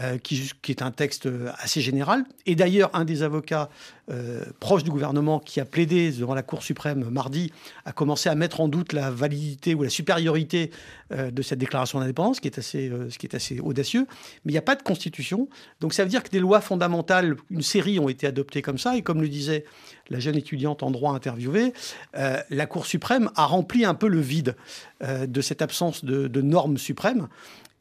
[0.00, 2.24] Euh, qui, est un texte euh, assez général.
[2.46, 3.68] Et d'ailleurs, un des avocats
[4.10, 7.52] euh, proches du gouvernement qui a plaidé devant la Cour suprême mardi
[7.84, 10.70] a commencé à mettre en doute la validité ou la supériorité
[11.10, 14.06] de cette déclaration d'indépendance, ce qui est assez, audacieux.
[14.46, 15.46] Mais il n'y a pas de constitution.
[15.80, 18.96] Donc ça veut dire que des lois fondamentales, une série ont été adoptées comme ça.
[18.96, 19.66] Et comme le disait
[20.08, 21.74] la jeune étudiante en droit interviewée,
[22.14, 24.56] la Cour suprême a rempli un peu le vide
[25.02, 27.28] de cette absence de, de normes suprêmes.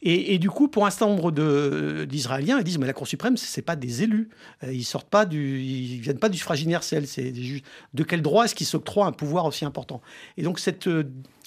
[0.03, 1.31] Et, du coup, pour un certain nombre
[2.05, 4.29] d'Israéliens, ils disent mais la Cour suprême, c'est pas des élus.
[4.63, 7.05] Euh, Ils sortent pas du, ils viennent pas du suffrage universel.
[7.05, 7.61] C'est des.
[7.93, 10.01] De quel droit est-ce qu'ils s'octroient un pouvoir aussi important?
[10.37, 11.03] Et donc cette euh,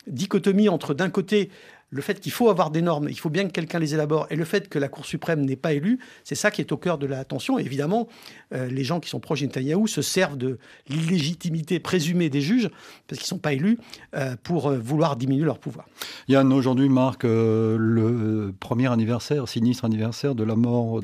[0.07, 1.51] dichotomie entre d'un côté
[1.95, 4.35] le fait qu'il faut avoir des normes, il faut bien que quelqu'un les élabore, et
[4.35, 6.99] le fait que la Cour suprême n'est pas élue, c'est ça qui est au cœur
[6.99, 7.57] de la tension.
[7.57, 8.09] Évidemment,
[8.53, 12.69] euh, les gens qui sont proches de se servent de l'illégitimité présumée des juges,
[13.07, 13.79] parce qu'ils ne sont pas élus,
[14.17, 15.87] euh, pour euh, vouloir diminuer leur pouvoir.
[16.27, 21.01] Yann, aujourd'hui marque le premier anniversaire, sinistre anniversaire de la mort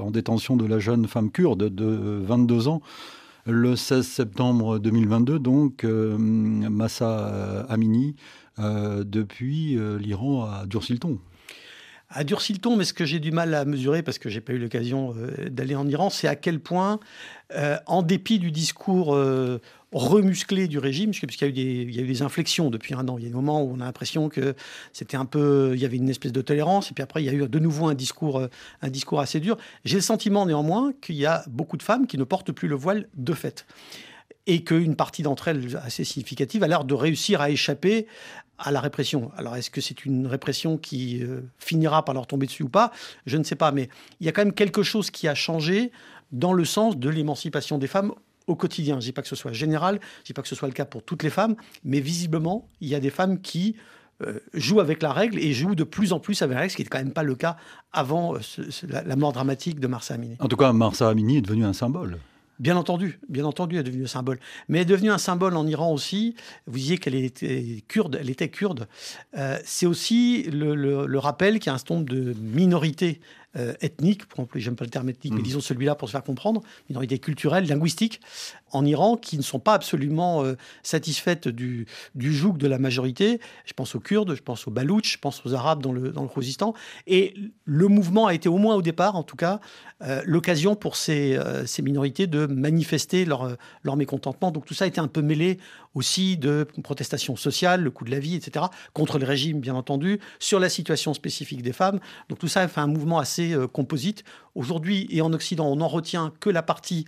[0.00, 2.80] en détention de la jeune femme kurde de 22 ans.
[3.46, 8.14] Le 16 septembre 2022, donc, Massa Amini,
[8.58, 11.18] euh, depuis euh, l'Iran a durci le ton.
[12.10, 14.40] a durci le ton, mais ce que j'ai du mal à mesurer, parce que j'ai
[14.40, 17.00] pas eu l'occasion euh, d'aller en Iran, c'est à quel point,
[17.86, 19.16] en dépit du discours
[19.92, 23.08] remusclé du régime, puisqu'il y, a eu des- y a eu des inflexions depuis un
[23.08, 24.54] an, il y a des moments où on a l'impression que
[24.92, 27.30] c'était un peu, il y avait une espèce de tolérance, et puis après il y
[27.30, 28.46] a eu de nouveau un discours,
[28.82, 29.56] un discours assez dur.
[29.86, 32.76] J'ai le sentiment néanmoins qu'il y a beaucoup de femmes qui ne portent plus le
[32.76, 33.64] voile de fait
[34.48, 38.06] et qu'une partie d'entre elles, assez significative, a l'air de réussir à échapper
[38.58, 39.30] à la répression.
[39.36, 42.90] Alors, est-ce que c'est une répression qui euh, finira par leur tomber dessus ou pas?
[43.26, 45.92] Je ne sais pas, mais il y a quand même quelque chose qui a changé
[46.32, 48.12] dans le sens de l'émancipation des femmes
[48.46, 48.94] au quotidien.
[48.94, 50.68] Je ne dis pas que ce soit général, je ne dis pas que ce soit
[50.68, 53.76] le cas pour toutes les femmes, mais visiblement, il y a des femmes qui
[54.22, 56.76] euh, jouent avec la règle et jouent de plus en plus avec la règle, ce
[56.76, 57.58] qui n'était quand même pas le cas
[57.92, 58.38] avant euh,
[58.88, 60.36] la, la mort dramatique de Marsa Amini.
[60.40, 62.18] En tout cas, Marsa Amini est devenu un symbole.
[62.58, 64.40] Bien entendu, bien entendu, elle est devenue un symbole.
[64.68, 66.34] Mais elle est devenue un symbole en Iran aussi.
[66.66, 68.88] Vous disiez qu'elle était kurde, elle était kurde.
[69.36, 73.20] Euh, c'est aussi le, rappel qu'il y a un certain de minorités
[73.56, 75.44] euh, ethniques, pour employer, j'aime pas le terme ethnique, mais Mhm.
[75.44, 78.20] disons celui-là pour se faire comprendre, minorités culturelles, linguistiques,
[78.72, 83.40] en Iran, qui ne sont pas absolument euh, satisfaites du, du joug de la majorité.
[83.64, 86.22] Je pense aux Kurdes, je pense aux Baloutches, je pense aux Arabes dans le, dans
[86.22, 86.74] le Khuzestan.
[87.06, 87.34] Et
[87.64, 89.60] le mouvement a été, au moins au départ, en tout cas,
[90.02, 94.50] euh, l'occasion pour ces, euh, ces minorités de manifester leur, euh, leur mécontentement.
[94.50, 95.58] Donc tout ça a été un peu mêlé
[95.94, 100.20] aussi de protestations sociales, le coût de la vie, etc., contre le régime, bien entendu,
[100.38, 101.98] sur la situation spécifique des femmes.
[102.28, 104.24] Donc tout ça a fait un mouvement assez euh, composite.
[104.54, 107.06] Aujourd'hui et en Occident, on n'en retient que la partie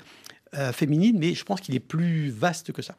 [0.54, 2.96] euh, féminine, mais je pense qu'il est plus vaste que ça.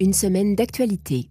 [0.00, 1.30] Une semaine d'actualité.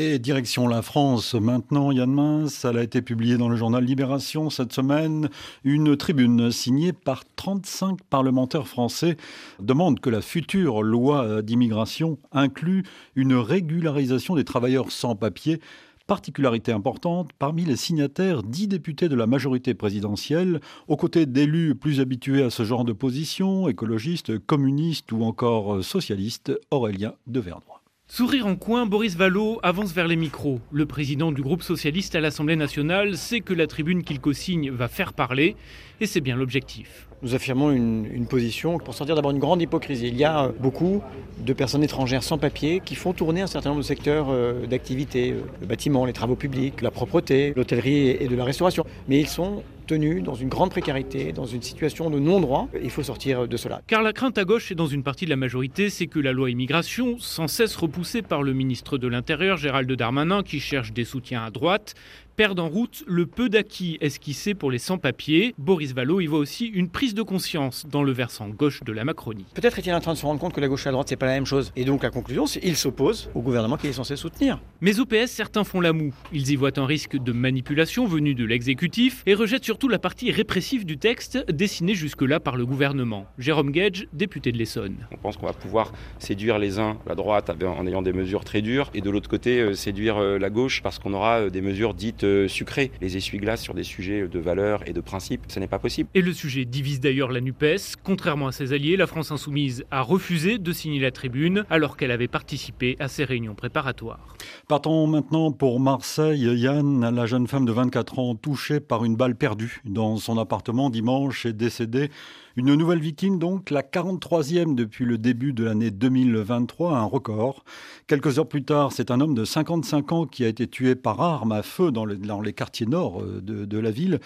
[0.00, 4.48] Et direction la France maintenant, Yann Mince, elle a été publiée dans le journal Libération
[4.48, 5.28] cette semaine.
[5.64, 9.16] Une tribune signée par 35 parlementaires français
[9.58, 12.84] demande que la future loi d'immigration inclue
[13.16, 15.58] une régularisation des travailleurs sans papier.
[16.06, 21.98] Particularité importante, parmi les signataires, 10 députés de la majorité présidentielle, aux côtés d'élus plus
[21.98, 27.77] habitués à ce genre de position, écologistes, communistes ou encore socialistes, Aurélien de Vernois.
[28.10, 30.62] Sourire en coin, Boris Vallot avance vers les micros.
[30.72, 34.88] Le président du groupe socialiste à l'Assemblée nationale sait que la tribune qu'il co-signe va
[34.88, 35.56] faire parler,
[36.00, 37.08] et c'est bien l'objectif.
[37.22, 40.08] Nous affirmons une, une, position pour sortir d'abord une grande hypocrisie.
[40.08, 41.02] Il y a beaucoup
[41.44, 45.32] de personnes étrangères sans papier qui font tourner un certain nombre de secteurs euh, d'activité,
[45.32, 48.84] euh, le bâtiment, les travaux publics, la propreté, l'hôtellerie et de la restauration.
[49.08, 52.68] Mais ils sont tenus dans une grande précarité, dans une situation de non-droit.
[52.80, 53.80] Il faut sortir de cela.
[53.88, 56.32] Car la crainte à gauche et dans une partie de la majorité, c'est que la
[56.32, 61.04] loi immigration, sans cesse repoussée par le ministre de l'Intérieur Gérald Darmanin, qui cherche des
[61.04, 61.94] soutiens à droite,
[62.38, 65.56] perdent en route le peu d'acquis esquissé pour les sans-papiers.
[65.58, 69.04] Boris Vallot y voit aussi une prise de conscience dans le versant gauche de la
[69.04, 69.44] Macronie.
[69.54, 71.16] Peut-être est-il en train de se rendre compte que la gauche et la droite, c'est
[71.16, 71.72] pas la même chose.
[71.74, 74.60] Et donc la conclusion, c'est qu'il s'oppose au gouvernement qu'il est censé soutenir.
[74.80, 76.14] Mais au PS, certains font la moue.
[76.32, 80.30] Ils y voient un risque de manipulation venu de l'exécutif et rejettent surtout la partie
[80.30, 83.26] répressive du texte dessinée jusque-là par le gouvernement.
[83.38, 84.94] Jérôme Gage, député de l'Essonne.
[85.10, 88.62] On pense qu'on va pouvoir séduire les uns, la droite, en ayant des mesures très
[88.62, 91.62] dures, et de l'autre côté, euh, séduire euh, la gauche parce qu'on aura euh, des
[91.62, 92.90] mesures dites sucrées.
[93.00, 96.08] Les essuie-glaces sur des sujets de valeur et de principe, ce n'est pas possible.
[96.14, 97.96] Et le sujet divise d'ailleurs la NUPES.
[98.02, 102.10] Contrairement à ses alliés, la France Insoumise a refusé de signer la tribune alors qu'elle
[102.10, 104.36] avait participé à ces réunions préparatoires.
[104.68, 106.44] Partons maintenant pour Marseille.
[106.58, 110.90] Yann, la jeune femme de 24 ans touchée par une balle perdue dans son appartement
[110.90, 112.10] dimanche, est décédée.
[112.58, 117.62] Une nouvelle victime donc, la 43e depuis le début de l'année 2023, un record.
[118.08, 121.20] Quelques heures plus tard, c'est un homme de 55 ans qui a été tué par
[121.20, 124.18] arme à feu dans, les quartiers nord euh, de, de, la ville.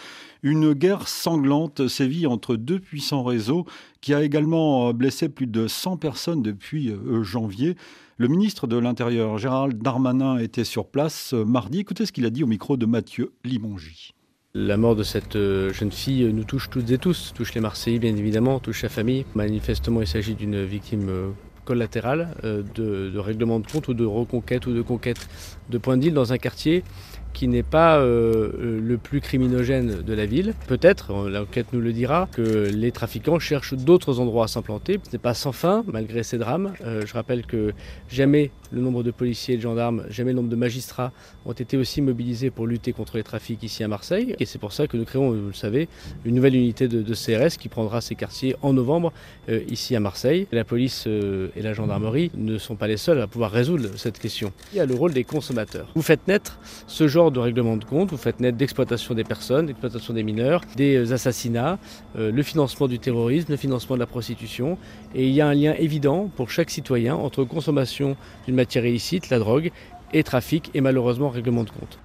[0.43, 3.67] Une guerre sanglante sévit entre deux puissants réseaux
[4.01, 7.77] qui a également blessé plus de 100 personnes depuis euh, janvier.
[8.17, 11.81] Le ministre de l'Intérieur, Gérald Darmanin, était sur place mardi.
[11.81, 14.15] Écoutez ce qu'il a dit au micro de Mathieu Limongi.
[14.55, 17.99] La mort de cette euh, jeune fille nous touche toutes et tous, touche les Marseillais
[17.99, 19.25] bien évidemment, touche la famille.
[19.35, 21.31] Manifestement, il s'agit d'une victime euh,
[21.65, 25.27] collatérale euh, de, règlement de compte ou de reconquête ou de conquête
[25.71, 26.85] de points de deal dans un quartier
[27.33, 30.55] qui n'est pas euh, le plus criminogène de la ville.
[30.67, 35.01] Peut-être, l'enquête nous le dira, que les trafiquants cherchent d'autres endroits à s'implanter.
[35.05, 36.73] Ce n'est pas sans fin, malgré ces drames.
[36.85, 37.73] Euh, je rappelle que
[38.09, 41.13] jamais le nombre de policiers et de gendarmes, jamais le nombre de magistrats
[41.45, 44.35] ont été aussi mobilisés pour lutter contre les trafics ici à Marseille.
[44.39, 45.89] Et c'est pour ça que nous créons, vous le savez,
[46.25, 49.13] une nouvelle unité de, CRS qui prendra ces quartiers en novembre
[49.49, 50.47] euh, ici à Marseille.
[50.51, 54.19] La police euh, et la gendarmerie ne sont pas les seuls à pouvoir résoudre cette
[54.19, 54.53] question.
[54.73, 55.89] Il y a le rôle des consommateurs.
[55.95, 59.67] Vous faites naître ce genre de règlement de compte, vous faites naître d'exploitation des personnes,
[59.67, 61.79] d'exploitation des mineurs, des assassinats,
[62.17, 64.79] euh, le financement du terrorisme, le financement de la prostitution.
[65.15, 69.31] Et il y a un lien évident pour chaque citoyen entre consommation d'une matière illicite,
[69.31, 69.71] la drogue,
[70.13, 71.99] et trafic et malheureusement règlement de compte.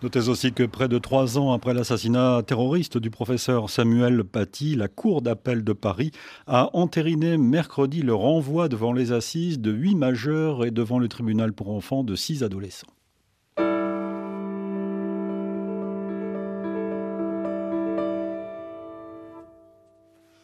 [0.00, 4.86] Notez aussi que près de trois ans après l'assassinat terroriste du professeur Samuel Paty, la
[4.86, 6.12] Cour d'appel de Paris
[6.46, 11.52] a entériné mercredi le renvoi devant les assises de huit majeurs et devant le tribunal
[11.52, 12.86] pour enfants de six adolescents.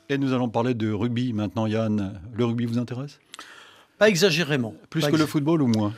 [0.08, 2.20] Et nous allons parler de rugby maintenant, Yann.
[2.34, 3.20] Le rugby vous intéresse?
[3.98, 4.74] Pas exagérément.
[4.90, 5.94] Plus Pas que le football ou moins?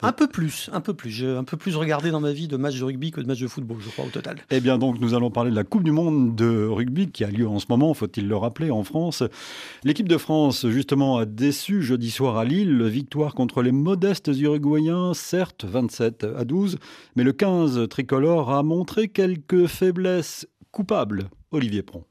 [0.00, 1.10] Un peu plus, un peu plus.
[1.10, 3.40] J'ai un peu plus regardé dans ma vie de matchs de rugby que de matchs
[3.40, 4.36] de football, je crois, au total.
[4.50, 7.30] Eh bien, donc, nous allons parler de la Coupe du Monde de rugby qui a
[7.30, 9.24] lieu en ce moment, faut-il le rappeler, en France.
[9.82, 12.84] L'équipe de France, justement, a déçu jeudi soir à Lille.
[12.84, 16.78] Victoire contre les modestes Uruguayens, certes, 27 à 12,
[17.16, 21.28] mais le 15 tricolore a montré quelques faiblesses coupables.
[21.50, 22.04] Olivier Pron.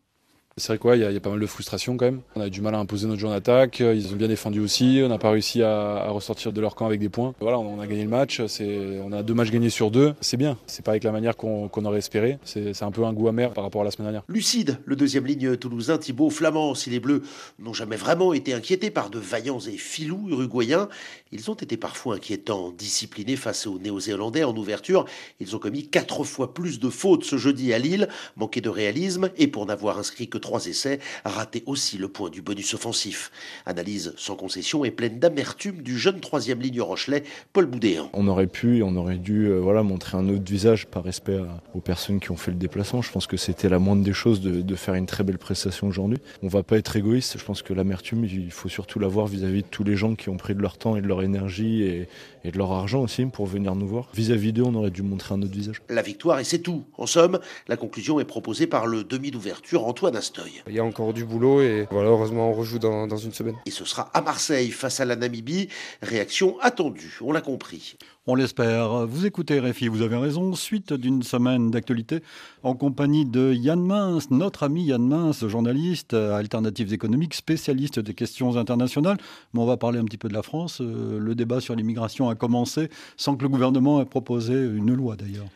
[0.60, 2.22] C'est vrai qu'il y, y, a pas mal de frustration quand même.
[2.36, 3.80] On a du mal à imposer notre jeu en attaque.
[3.80, 5.02] Ils ont bien défendu aussi.
[5.04, 7.36] On n'a pas réussi à, à, ressortir de leur camp avec des points.
[7.40, 8.42] Voilà, on a gagné le match.
[8.42, 10.16] On a deux matchs gagnés sur deux.
[10.20, 10.58] C'est bien.
[10.66, 12.40] C'est pas avec la manière qu'on qu aurait espéré.
[12.44, 14.24] C'est un peu un goût amer par rapport à la semaine dernière.
[14.28, 16.74] Lucide, le deuxième ligne toulousain Thibaut Flamand.
[16.74, 17.22] Si les Bleus
[17.60, 20.90] n'ont jamais vraiment été inquiétés par de vaillants et filous uruguayens,
[21.32, 22.74] ils ont été parfois inquiétants.
[22.76, 25.06] Disciplinés face aux Néo-Zélandais en ouverture,
[25.40, 29.30] ils ont commis quatre fois plus de fautes ce jeudi à Lille, manqué de réalisme
[29.38, 33.32] et pour n'avoir inscrit que trois essais, raté aussi le point du bonus offensif.
[33.66, 38.10] Analyse sans concession et pleine d'amertume du jeune troisième ligne Rochelet, Paul Boudéan.
[38.14, 41.36] On aurait pu et on aurait dû euh, voilà, montrer un autre visage par respect
[41.36, 43.02] à, aux personnes qui ont fait le déplacement.
[43.02, 45.88] Je pense que c'était la moindre des choses de, de, faire une très belle prestation
[45.88, 46.20] aujourd'hui.
[46.42, 47.38] On va pas être égoïste.
[47.38, 50.38] Je pense que l'amertume, il faut surtout l'avoir vis-à-vis de tous les gens qui ont
[50.38, 52.08] pris de leur temps et de leur énergie et,
[52.46, 54.08] et de leur argent aussi pour venir nous voir.
[54.14, 55.82] Vis-à-vis d'eux, on aurait dû montrer un autre visage.
[55.90, 56.86] La victoire et c'est tout.
[56.98, 60.37] En somme, la conclusion est proposée par le demi d'ouverture Antoine Astor
[60.68, 63.56] Il y a encore du boulot et voilà, heureusement on rejoue dans, dans une semaine.
[63.66, 65.70] Et ce sera à Marseille face à la Namibie.
[66.02, 67.98] Réaction attendue, on l'a compris.
[68.30, 69.08] On l'espère.
[69.08, 70.54] Vous écoutez Réfi, vous avez raison.
[70.54, 72.22] Suite d'une semaine d'actualité
[72.62, 78.14] en compagnie de Yann Mince, notre ami Yann Mince, journaliste à Alternatives économiques, spécialiste des
[78.14, 79.18] questions internationales.
[79.54, 80.82] Mais on va parler un petit peu de la France.
[80.82, 85.16] Euh, le débat sur l'immigration a commencé sans que le gouvernement ait proposé une loi
[85.16, 85.48] d'ailleurs.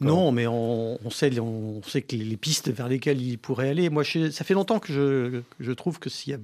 [0.00, 1.30] Non, mais on, sait,
[1.86, 3.88] sait que les pistes vers lesquelles il pourrait aller.
[3.88, 4.92] Moi, ça fait longtemps que
[5.60, 6.38] je, trouve que s'il y a,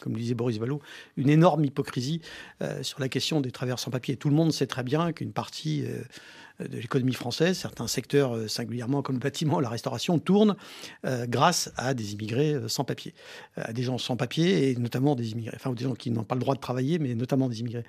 [0.00, 0.82] comme disait Boris Vallot,
[1.16, 2.20] une énorme hypocrisie
[2.60, 4.16] euh, sur la question des travailleurs sans papier.
[4.16, 8.48] Tout le monde sait très bien qu'une partie euh, de l'économie française, certains secteurs euh,
[8.48, 10.56] singulièrement comme le bâtiment, la restauration, tournent
[11.04, 13.14] grâce à des immigrés sans papier,
[13.56, 16.34] à des gens sans papier et notamment des immigrés, enfin des gens qui n'ont pas
[16.34, 17.84] le droit de travailler, mais notamment des immigrés.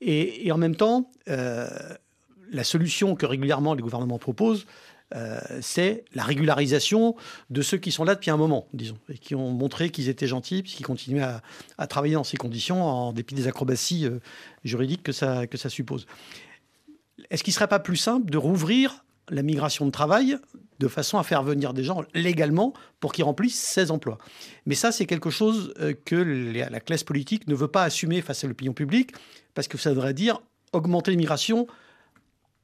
[0.00, 1.10] Et en même temps,
[2.50, 4.66] la solution que régulièrement les gouvernements proposent,
[5.14, 7.14] euh, c'est la régularisation
[7.50, 10.26] de ceux qui sont là depuis un moment, disons, et qui ont montré qu'ils étaient
[10.26, 11.26] gentils, puisqu'ils continuaient
[11.78, 14.18] à, travailler dans ces conditions, en dépit des acrobaties euh,
[14.64, 16.06] juridiques que ça, que ça suppose.
[17.30, 20.36] Est-ce qu'il ne serait pas plus simple de rouvrir la migration de travail
[20.80, 24.18] de façon à faire venir des gens légalement pour qu'ils remplissent ces emplois?
[24.66, 28.42] Mais ça, c'est quelque chose euh, que la classe politique ne veut pas assumer face
[28.42, 29.12] à l'opinion publique,
[29.54, 30.40] parce que ça voudrait dire
[30.72, 31.68] augmenter l'immigration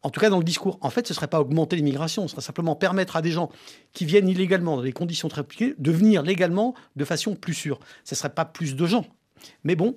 [0.03, 0.79] en tout cas dans le discours.
[0.81, 3.51] En fait, ce ne serait pas augmenter l'immigration, ce serait simplement permettre à des gens
[3.93, 7.81] qui viennent illégalement dans des conditions très compliquées de venir légalement de façon plus sûre.
[8.05, 9.07] Ce ne serait pas plus de gens.
[9.65, 9.97] Mais bon,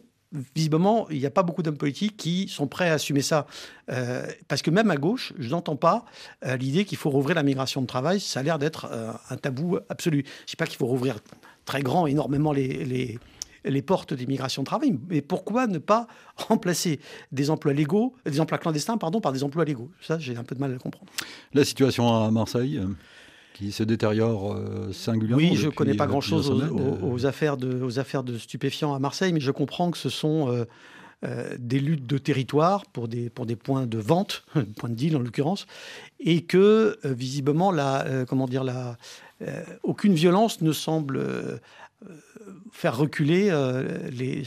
[0.56, 3.45] visiblement, il n'y a pas beaucoup d'hommes politiques qui sont prêts à assumer ça.
[3.91, 6.06] Euh, parce que même à gauche, je n'entends pas
[6.45, 8.20] euh, l'idée qu'il faut rouvrir la migration de travail.
[8.20, 10.24] Ça a l'air d'être euh, un tabou absolu.
[10.26, 11.18] Je ne dis pas qu'il faut rouvrir
[11.66, 13.20] très grand, énormément les, les
[13.82, 14.97] portes d'immigration de travail.
[15.09, 16.99] Mais pourquoi ne pas remplacer
[17.32, 19.89] des emplois légaux, des emplois clandestins, pardon, par des emplois légaux?
[20.01, 21.11] Ça, j'ai un peu de mal à comprendre.
[21.53, 22.88] La situation à Marseille euh,
[23.53, 25.43] qui se détériore euh, singulièrement.
[25.43, 29.34] Oui, je ne connais pas grand-chose aux, affaires de, aux affaires de stupéfiants à Marseille,
[29.34, 30.66] mais je comprends que ce sont
[31.24, 34.45] euh, des luttes de territoire pour des, pour des points de vente,
[34.78, 35.68] points de deal en l'occurrence,
[36.20, 38.97] et que visiblement, la, comment dire, la,
[39.84, 41.59] aucune violence ne semble
[42.72, 44.43] faire reculer euh, les,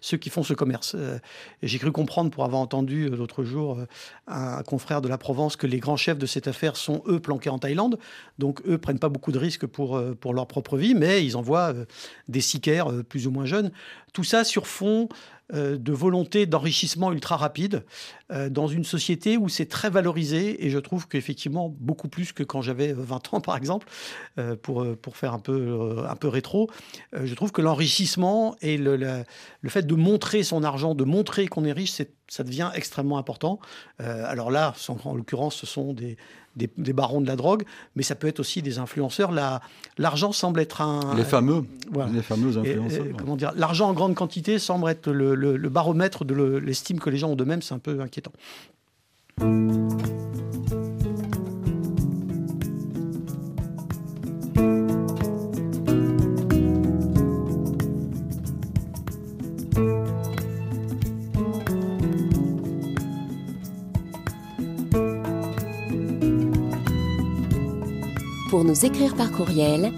[0.00, 0.94] ceux, qui font ce commerce.
[0.96, 1.18] Euh,
[1.62, 3.78] j'ai cru comprendre, pour avoir entendu euh, l'autre jour
[4.26, 7.50] un, confrère de la Provence, que les grands chefs de cette affaire sont, eux, planqués
[7.50, 7.98] en Thaïlande.
[8.38, 11.74] Donc, eux prennent pas beaucoup de risques pour, pour leur propre vie, mais ils envoient
[12.28, 13.70] des sicaires plus ou moins jeunes.
[14.12, 15.08] Tout ça sur fond
[15.52, 17.84] de volonté d'enrichissement ultra rapide
[18.32, 22.42] euh, dans une société où c'est très valorisé et je trouve qu'effectivement beaucoup plus que
[22.42, 23.86] quand j'avais 20 ans par exemple
[24.38, 26.68] euh, pour, pour faire un peu, un peu rétro.
[27.12, 31.64] Je trouve que l'enrichissement et le, le, fait de montrer son argent de montrer qu'on
[31.64, 33.60] est riche ça devient extrêmement important.
[33.98, 36.16] Alors là en l'occurrence ce sont des,
[36.56, 39.30] des, barons de la drogue, mais ça peut être aussi des influenceurs.
[39.98, 41.14] L'argent semble être un...
[41.14, 41.64] Les fameux,
[42.12, 43.06] les fameux influenceurs.
[43.18, 47.18] comment dire L'argent en grande quantité semble être le, le baromètre de l'estime que les
[47.18, 48.32] gens ont d'eux-mêmes, c'est un peu inquiétant.
[68.56, 69.92] Pour nous écrire par courriel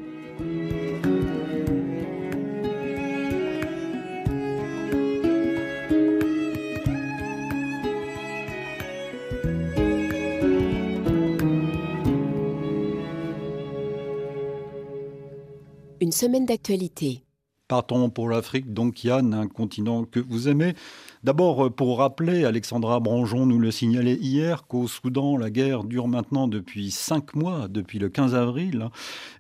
[16.16, 17.24] Semaine d'actualité.
[17.68, 20.76] Partons pour l'Afrique, donc Yann, un continent que vous aimez.
[21.24, 26.48] D'abord, pour rappeler, Alexandra Branjon nous le signalait hier, qu'au Soudan, la guerre dure maintenant
[26.48, 28.90] depuis cinq mois, depuis le 15 avril.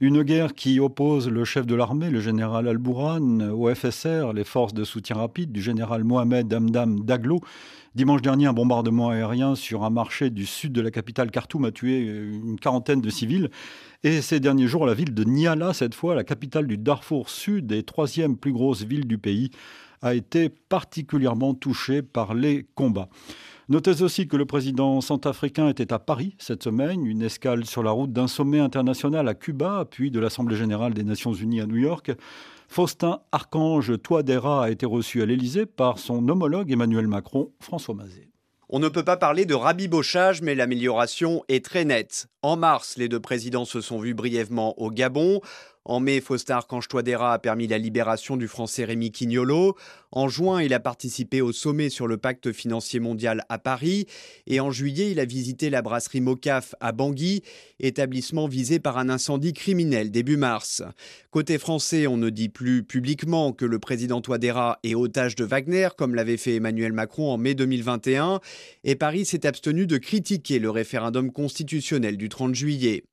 [0.02, 4.74] Une guerre qui oppose le chef de l'armée, le général Al-Bourhan, au FSR, les forces
[4.74, 7.40] de soutien rapide du général Mohamed Hamdam Daglo,
[7.96, 11.72] Dimanche dernier, un bombardement aérien sur un marché du sud de la capitale Khartoum a
[11.72, 13.50] tué une quarantaine de civils.
[14.04, 17.72] Et ces derniers jours, la ville de Niala, cette fois, la capitale du Darfour Sud
[17.72, 19.50] et troisième plus grosse ville du pays,
[20.02, 23.08] a été particulièrement touchée par les combats.
[23.70, 27.91] Notez aussi que le président centrafricain était à Paris cette semaine, une escale sur la
[27.91, 31.78] route d'un sommet international à Cuba, puis de l'Assemblée générale des Nations unies à New
[31.78, 32.12] York.
[32.76, 38.28] Faustin Archange Touadéra a été reçu à l'Élysée par son homologue Emmanuel Macron, François Mazet.
[38.68, 42.28] On ne peut pas parler de rabibochage, mais l'amélioration est très nette.
[42.42, 45.40] En mars, les deux présidents se sont vus brièvement au Gabon.
[45.88, 49.76] En mai, Faustin Archange Touadéra a permis la libération du français Rémi Quignolo.
[50.12, 54.08] En juin, il a participé au sommet sur le pacte financier mondial à Paris.
[54.48, 57.44] Et en juillet, il a visité la brasserie Mocaf à Bangui,
[57.80, 60.82] établissement visé par un incendie criminel début mars.
[61.30, 65.90] Côté français, on ne dit plus publiquement que le président Touadéra est otage de Wagner,
[65.96, 68.40] comme l'avait fait Emmanuel Macron en mai 2021.
[68.86, 73.04] Et Paris s'est abstenu de critiquer le référendum constitutionnel du 30 juillet.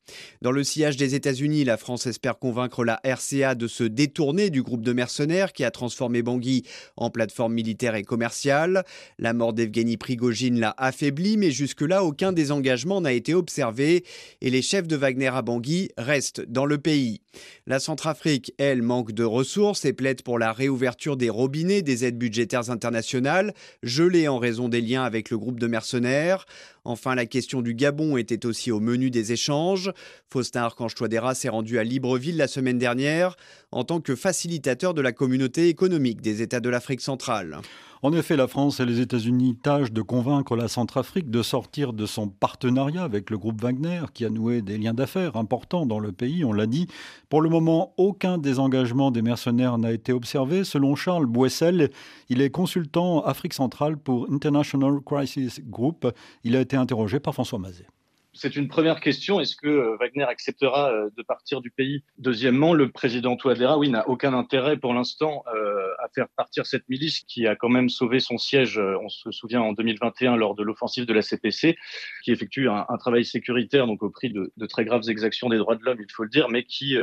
[0.40, 4.62] Dans le sillage des États-Unis, la France espère convaincre la RCA de se détourner du
[4.62, 6.64] groupe de mercenaires qui a transformé Bangui
[6.96, 8.84] en plateforme militaire et commerciale.
[9.18, 14.04] La mort d'Evgeny Prigogine l'a affaibli, mais jusque-là, aucun désengagement n'a été observé
[14.40, 17.20] et les chefs de Wagner à Bangui restent dans le pays.
[17.66, 22.18] La Centrafrique, elle, manque de ressources et plaide pour la réouverture des robinets des aides
[22.18, 26.46] budgétaires internationales, gelées en raison des liens avec le groupe de mercenaires.
[26.84, 29.92] Enfin, la question du Gabon était aussi au menu des échanges.
[30.28, 33.36] Faustin Archange Touadéra s'est rendu à Libreville la semaine dernière
[33.70, 37.60] en tant que facilitateur de la communauté économique des États de l'Afrique centrale.
[38.04, 42.04] En effet, la France et les États-Unis tâchent de convaincre la Centrafrique de sortir de
[42.04, 46.10] son partenariat avec le groupe Wagner, qui a noué des liens d'affaires importants dans le
[46.10, 46.88] pays, on l'a dit.
[47.28, 50.64] Pour le moment, aucun désengagement des mercenaires n'a été observé.
[50.64, 51.90] Selon Charles Boissel,
[52.28, 56.12] il est consultant Afrique centrale pour International Crisis Group.
[56.42, 57.86] Il a été interrogé par François Mazet.
[58.34, 59.40] C'est une première question.
[59.40, 62.02] Est-ce que euh, Wagner acceptera euh, de partir du pays?
[62.16, 66.88] Deuxièmement, le président Touadéra, oui, n'a aucun intérêt pour l'instant euh, à faire partir cette
[66.88, 70.62] milice qui a quand même sauvé son siège, on se souvient, en 2021 lors de
[70.62, 71.76] l'offensive de la CPC,
[72.24, 75.84] qui effectue un, travail sécuritaire, donc au prix de, très graves exactions des droits de
[75.84, 76.96] l'homme, il faut le dire, mais qui,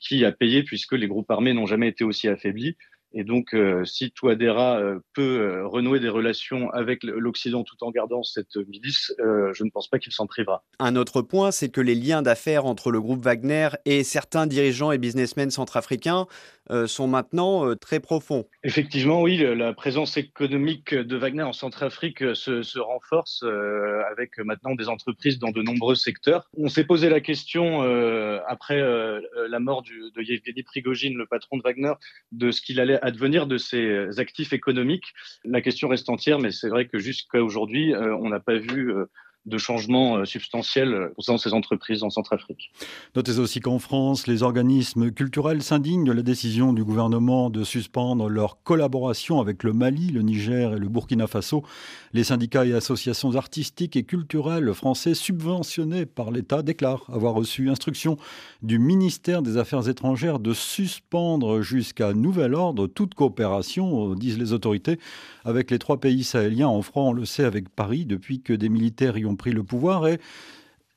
[0.00, 2.76] qui a payé puisque les groupes armés n'ont jamais été aussi affaiblis.
[3.12, 7.90] Et donc, euh, si Touadéra euh, peut euh, renouer des relations avec l'Occident tout en
[7.90, 10.62] gardant cette milice, je ne pense pas qu'il s'en privera.
[10.78, 14.92] Un autre point, c'est que les liens d'affaires entre le groupe Wagner et certains dirigeants
[14.92, 18.46] et businessmen centrafricains euh, sont maintenant euh, très profonds.
[18.64, 23.44] Effectivement, oui, la présence économique de Wagner en Centrafrique euh, se, renforce
[24.10, 26.48] avec maintenant des entreprises dans de nombreux secteurs.
[26.56, 27.82] On s'est posé la question
[28.46, 28.80] après
[29.48, 31.92] la mort de Yevgeny Prigogine, le patron de Wagner,
[32.32, 35.12] de ce qu'il allait advenir de ses actifs économiques.
[35.44, 38.94] La question reste entière, mais c'est vrai que jusqu'à aujourd'hui, on n'a pas vu
[39.48, 42.70] de changements euh, substantiels euh, concernant ces entreprises en Centrafrique.
[43.16, 48.28] Notez aussi qu'en France, les organismes culturels s'indignent de la décision du gouvernement de suspendre
[48.28, 51.64] leur collaboration avec le Mali, le Niger et le Burkina Faso.
[52.12, 58.16] Les syndicats et associations artistiques et culturelles français subventionnés par l'État déclarent avoir reçu instruction
[58.62, 64.98] du ministère des Affaires étrangères de suspendre jusqu'à nouvel ordre toute coopération, disent les autorités,
[65.44, 68.68] avec les trois pays sahéliens en franc, on le sait, avec Paris, depuis que des
[68.68, 70.06] militaires y ont pris le pouvoir.
[70.06, 70.20] Et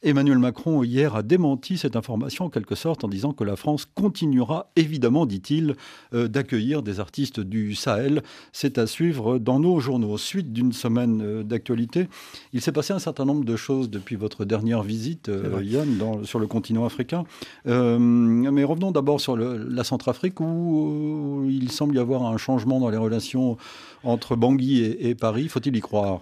[0.03, 3.85] Emmanuel Macron, hier, a démenti cette information en quelque sorte en disant que la France
[3.85, 5.75] continuera, évidemment, dit-il,
[6.15, 8.23] euh, d'accueillir des artistes du Sahel.
[8.51, 10.17] C'est à suivre dans nos journaux.
[10.17, 12.07] Suite d'une semaine euh, d'actualité,
[12.51, 16.39] il s'est passé un certain nombre de choses depuis votre dernière visite, euh, Yann, sur
[16.39, 17.23] le continent africain.
[17.65, 22.97] mais revenons d'abord sur la Centrafrique, où il semble y avoir un changement dans les
[22.97, 23.57] relations
[24.03, 25.47] entre Bangui et Paris.
[25.47, 26.21] Faut-il y croire?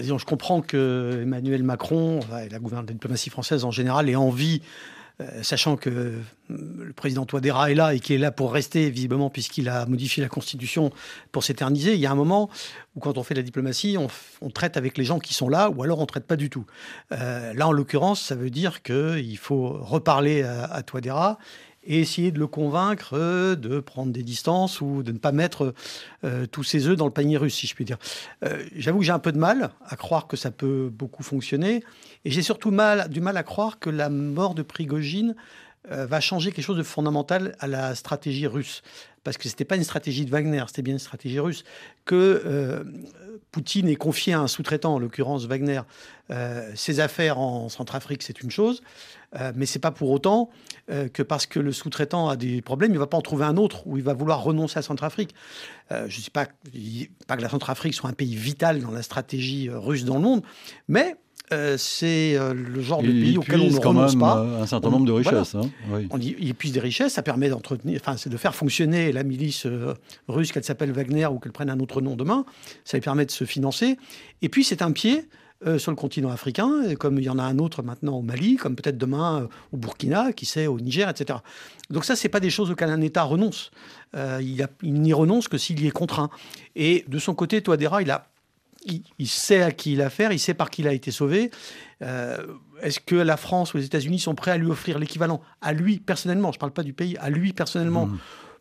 [0.00, 4.16] Disons, je comprends que Emmanuel Macron la gouvernement de la diplomatie française en général aient
[4.16, 4.62] envie,
[5.20, 8.88] euh, sachant que euh, le président Touadéra est là et qu'il est là pour rester,
[8.88, 10.92] visiblement, puisqu'il a modifié la Constitution
[11.32, 11.94] pour s'éterniser.
[11.94, 12.48] Il y a un moment
[12.94, 15.70] où, quand on fait de la diplomatie, on, traite avec les gens qui sont là,
[15.70, 16.66] ou alors on ne traite pas du tout.
[17.10, 21.38] Euh, là, en l'occurrence, ça veut dire qu'il faut reparler à, à Touadéra
[21.84, 25.74] et essayer de le convaincre euh, de prendre des distances ou de ne pas mettre
[26.24, 27.98] euh, tous ses œufs dans le panier russe, si je puis dire.
[28.44, 31.82] Euh, j'avoue que j'ai un peu de mal à croire que ça peut beaucoup fonctionner,
[32.24, 35.34] et j'ai surtout du mal à croire que la mort de Prigogine
[35.90, 38.82] va changer quelque chose de fondamental à la stratégie russe.
[39.24, 41.64] Parce que ce n'était pas une stratégie de Wagner, c'était bien une stratégie russe.
[42.04, 42.84] Que
[43.52, 45.80] Poutine ait confié à un sous-traitant, en l'occurrence Wagner,
[46.74, 48.82] ses affaires en Centrafrique, c'est une chose.
[49.54, 50.50] Mais ce n'est pas pour autant
[50.88, 53.56] que parce que le sous-traitant a des problèmes, il ne va pas en trouver un
[53.56, 55.34] autre où il va vouloir renoncer à Centrafrique.
[55.90, 56.46] je ne dis pas,
[57.26, 60.42] pas que la Centrafrique soit un pays vital dans la stratégie russe dans le monde,
[60.88, 61.16] mais
[61.50, 64.38] euh, c'est euh, le genre de pays auquel on ne quand renonce même pas.
[64.38, 65.54] euh, un certain nombre de richesses.
[65.54, 65.62] hein.
[65.90, 66.06] Oui.
[66.10, 69.22] On y, il épuise des richesses, ça permet d'entretenir, enfin, c'est de faire fonctionner la
[69.22, 69.94] milice euh,
[70.28, 72.44] russe, qu'elle s'appelle Wagner ou qu'elle prenne un autre nom demain.
[72.84, 73.96] Ça lui permet de se financer.
[74.42, 75.26] Et puis, c'est un pied
[75.66, 78.54] euh, sur le continent africain, comme il y en a un autre maintenant au Mali,
[78.54, 81.40] comme peut-être demain euh, au Burkina, qui sait, au Niger, etc.
[81.90, 83.72] Donc ça, c'est pas des choses auxquelles un État renonce.
[84.14, 86.30] Euh, il, n'y renonce que s'il y est contraint.
[86.76, 88.28] Et de son côté, Touadéra, il a
[89.18, 91.50] il, sait à qui il a affaire, il sait par qui il a été sauvé.
[92.00, 95.42] Est-ce que la France ou les États-Unis sont prêts à lui offrir l'équivalent?
[95.60, 98.18] À lui, personnellement, je ne parle pas du pays, à lui, personnellement, Mmh.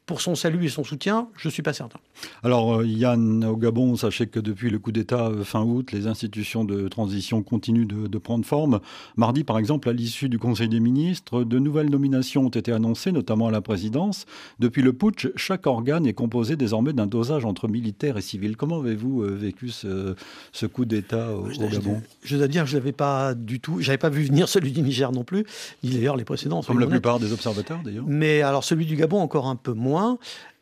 [0.08, 2.00] Pour son salut et son soutien Je ne suis pas certain.
[2.42, 6.08] Alors, euh, Yann, au Gabon, sachez que depuis le coup d'État euh, fin août, les
[6.08, 8.80] institutions de transition continuent de, de prendre forme.
[9.18, 13.12] Mardi, par exemple, à l'issue du Conseil des ministres, de nouvelles nominations ont été annoncées,
[13.12, 14.26] notamment à la présidence.
[14.60, 18.56] Depuis le putsch, chaque organe est composé désormais d'un dosage entre militaires et civils.
[18.56, 20.16] Comment avez-vous euh, vécu ce,
[20.54, 22.02] ce coup d'État au, au Gabon?
[22.24, 23.82] Je dois dire que je l'avais pas du tout.
[23.82, 25.44] J'avais pas vu venir celui du Niger non plus,
[25.84, 26.64] ni d'ailleurs les précédents.
[26.64, 28.06] Comme la plupart des observateurs, d'ailleurs.
[28.08, 29.97] Mais alors celui du Gabon encore un peu moins.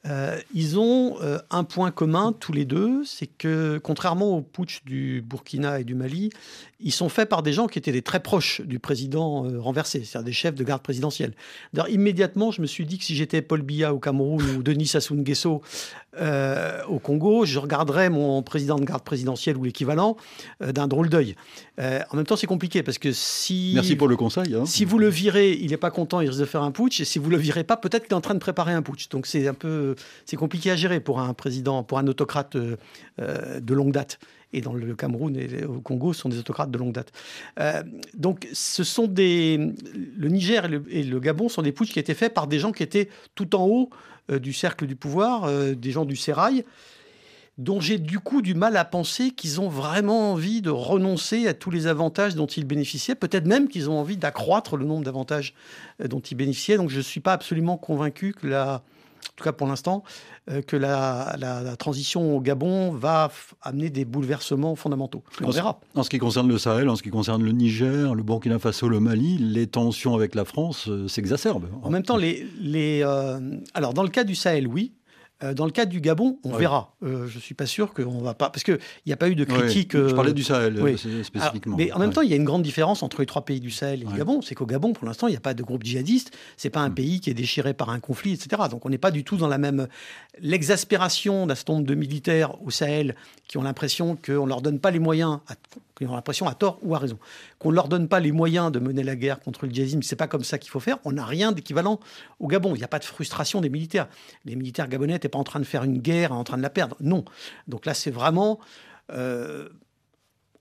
[0.08, 4.84] Euh, ils ont euh, un point commun tous les deux, c'est que contrairement au putsch
[4.86, 6.30] du Burkina et du Mali,
[6.86, 10.04] ils sont faits par des gens qui étaient des très proches du président euh, renversé,
[10.04, 11.34] c'est-à-dire des chefs de garde présidentielle.
[11.74, 14.86] D'ailleurs, immédiatement, je me suis dit que si j'étais Paul Biya au Cameroun ou Denis
[14.86, 15.64] Sassou Nguesso
[16.22, 20.16] euh, au Congo, je regarderais mon président de garde présidentielle ou l'équivalent
[20.62, 21.36] euh, d'un drôle d'œil.
[21.78, 24.56] En même temps, c'est compliqué parce que si Merci pour le conseil.
[24.56, 24.66] hein.
[24.66, 27.02] si vous le virez, il n'est pas content, il risque de faire un putsch.
[27.02, 29.10] Et si vous le virez pas, peut-être qu'il est en train de préparer un putsch.
[29.10, 33.74] Donc c'est un peu, c'est compliqué à gérer pour un président, pour un autocrate de
[33.74, 34.20] longue date.
[34.56, 37.12] Et dans le Cameroun et au Congo, sont des autocrates de longue date.
[37.60, 37.84] Euh,
[38.14, 39.60] donc ce sont des,
[40.18, 42.82] le Niger et le, Gabon sont des putschs qui étaient faits par des gens qui
[42.82, 43.90] étaient tout en haut
[44.32, 46.64] euh, du cercle du pouvoir, euh, des gens du sérail
[47.58, 51.54] dont j'ai du coup du mal à penser qu'ils ont vraiment envie de renoncer à
[51.54, 55.54] tous les avantages dont ils bénéficiaient, peut-être même qu'ils ont envie d'accroître le nombre d'avantages
[56.04, 56.76] dont ils bénéficiaient.
[56.76, 58.84] Donc je ne suis pas absolument convaincu que la,
[59.30, 60.04] en tout cas pour l'instant,
[60.50, 65.24] euh, que la, la- la transition au Gabon va amener des bouleversements fondamentaux.
[65.42, 65.80] On En ce- verra.
[65.96, 68.88] En ce qui concerne le Sahel, en ce qui concerne le Niger, le Burkina Faso,
[68.90, 71.68] le Mali, les tensions avec la France euh, s'exacerbent.
[71.84, 73.40] En même temps, les, les, euh,
[73.74, 74.94] alors dans le cas du Sahel, oui.
[75.44, 76.94] Euh, Dans le cas du Gabon, on verra.
[77.04, 79.36] Euh, je suis pas sûr qu'on va pas, parce que il n'y a pas eu
[79.36, 79.92] de critique.
[79.92, 81.76] je euh, parlais du Sahel, euh, spécifiquement.
[81.76, 82.16] Mais en même Ouais.
[82.16, 84.12] temps, il y a une grande différence entre les trois pays du Sahel et le
[84.12, 84.18] Ouais.
[84.18, 84.42] Gabon.
[84.42, 86.32] C'est qu'au Gabon, pour l'instant, il n'y a pas de groupe djihadiste.
[86.56, 86.96] C'est pas un Mm.
[86.96, 88.62] pays qui est déchiré par un conflit, etc.
[88.72, 89.88] Donc, on n'est pas du tout dans la même
[90.40, 93.16] l'exaspération d'un certain nombre de militaires au Sahel
[93.48, 95.56] qui ont l'impression qu'on leur donne pas les moyens, à-
[95.98, 97.18] qui ont l'impression à tort ou à raison,
[97.60, 100.02] qu'on ne leur donne pas les moyens de mener la guerre contre le djihadisme.
[100.02, 100.98] C'est pas comme ça qu'il faut faire.
[101.06, 102.00] On n'a rien d'équivalent
[102.40, 102.74] au Gabon.
[102.76, 104.08] Il n'y a pas de frustration des militaires.
[104.46, 106.70] Les militaires gabonais n'étaient pas en train de faire une guerre, en train de la
[106.70, 106.96] perdre.
[107.00, 107.26] Non.
[107.68, 108.60] Donc là, c'est vraiment
[109.12, 109.70] euh,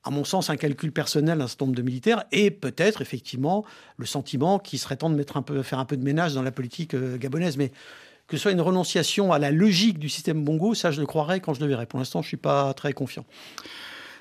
[0.04, 3.64] à mon sens, un calcul personnel d'un certain nombre de militaires et peut-être effectivement
[3.96, 6.42] le sentiment qu'il serait temps de mettre un peu, faire un peu de ménage dans
[6.42, 7.56] la politique euh, gabonaise.
[7.56, 7.72] Mais
[8.26, 11.40] que ce soit une renonciation à la logique du système Bongo, ça je le croirais
[11.40, 11.86] quand je le verrai.
[11.86, 13.24] Pour l'instant, je suis pas très confiant.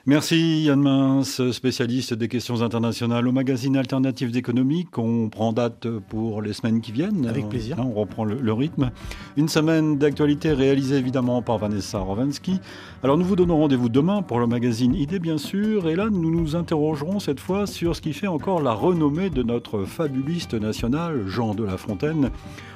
[0.06, 4.98] Merci Yann Mince, spécialiste des questions internationales au magazine Alternative d'économique.
[4.98, 7.26] On prend date pour les semaines qui viennent.
[7.26, 7.80] Avec plaisir.
[7.80, 8.92] Hein, on reprend le, le rythme.
[9.38, 12.60] Une semaine d'actualité réalisée évidemment par Vanessa Rovansky.
[13.02, 15.88] Alors nous vous donnons rendez-vous demain pour le magazine Idée bien sûr.
[15.88, 19.42] Et là nous nous interrogerons cette fois sur ce qui fait encore la renommée de
[19.42, 22.30] notre fabuliste national, Jean de La Fontaine.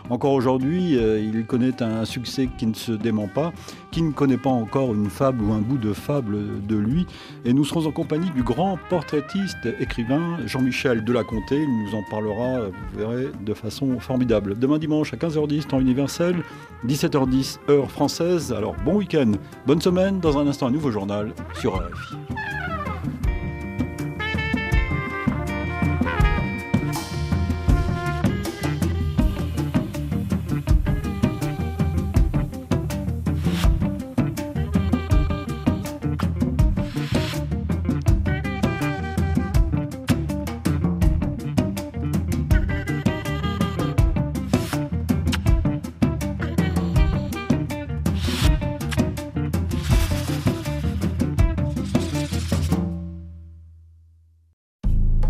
[0.09, 3.51] Encore aujourd'hui, euh, il connaît un succès qui ne se dément pas,
[3.91, 7.05] qui ne connaît pas encore une fable ou un bout de fable de lui.
[7.45, 11.61] Et nous serons en compagnie du grand portraitiste, écrivain Jean-Michel Delaconté.
[11.61, 14.57] Il nous en parlera, vous verrez, de façon formidable.
[14.57, 16.43] Demain dimanche à 15h10, temps universel,
[16.87, 18.53] 17h10, heure française.
[18.53, 19.31] Alors bon week-end,
[19.65, 20.19] bonne semaine.
[20.19, 22.76] Dans un instant, un nouveau journal sur RFI.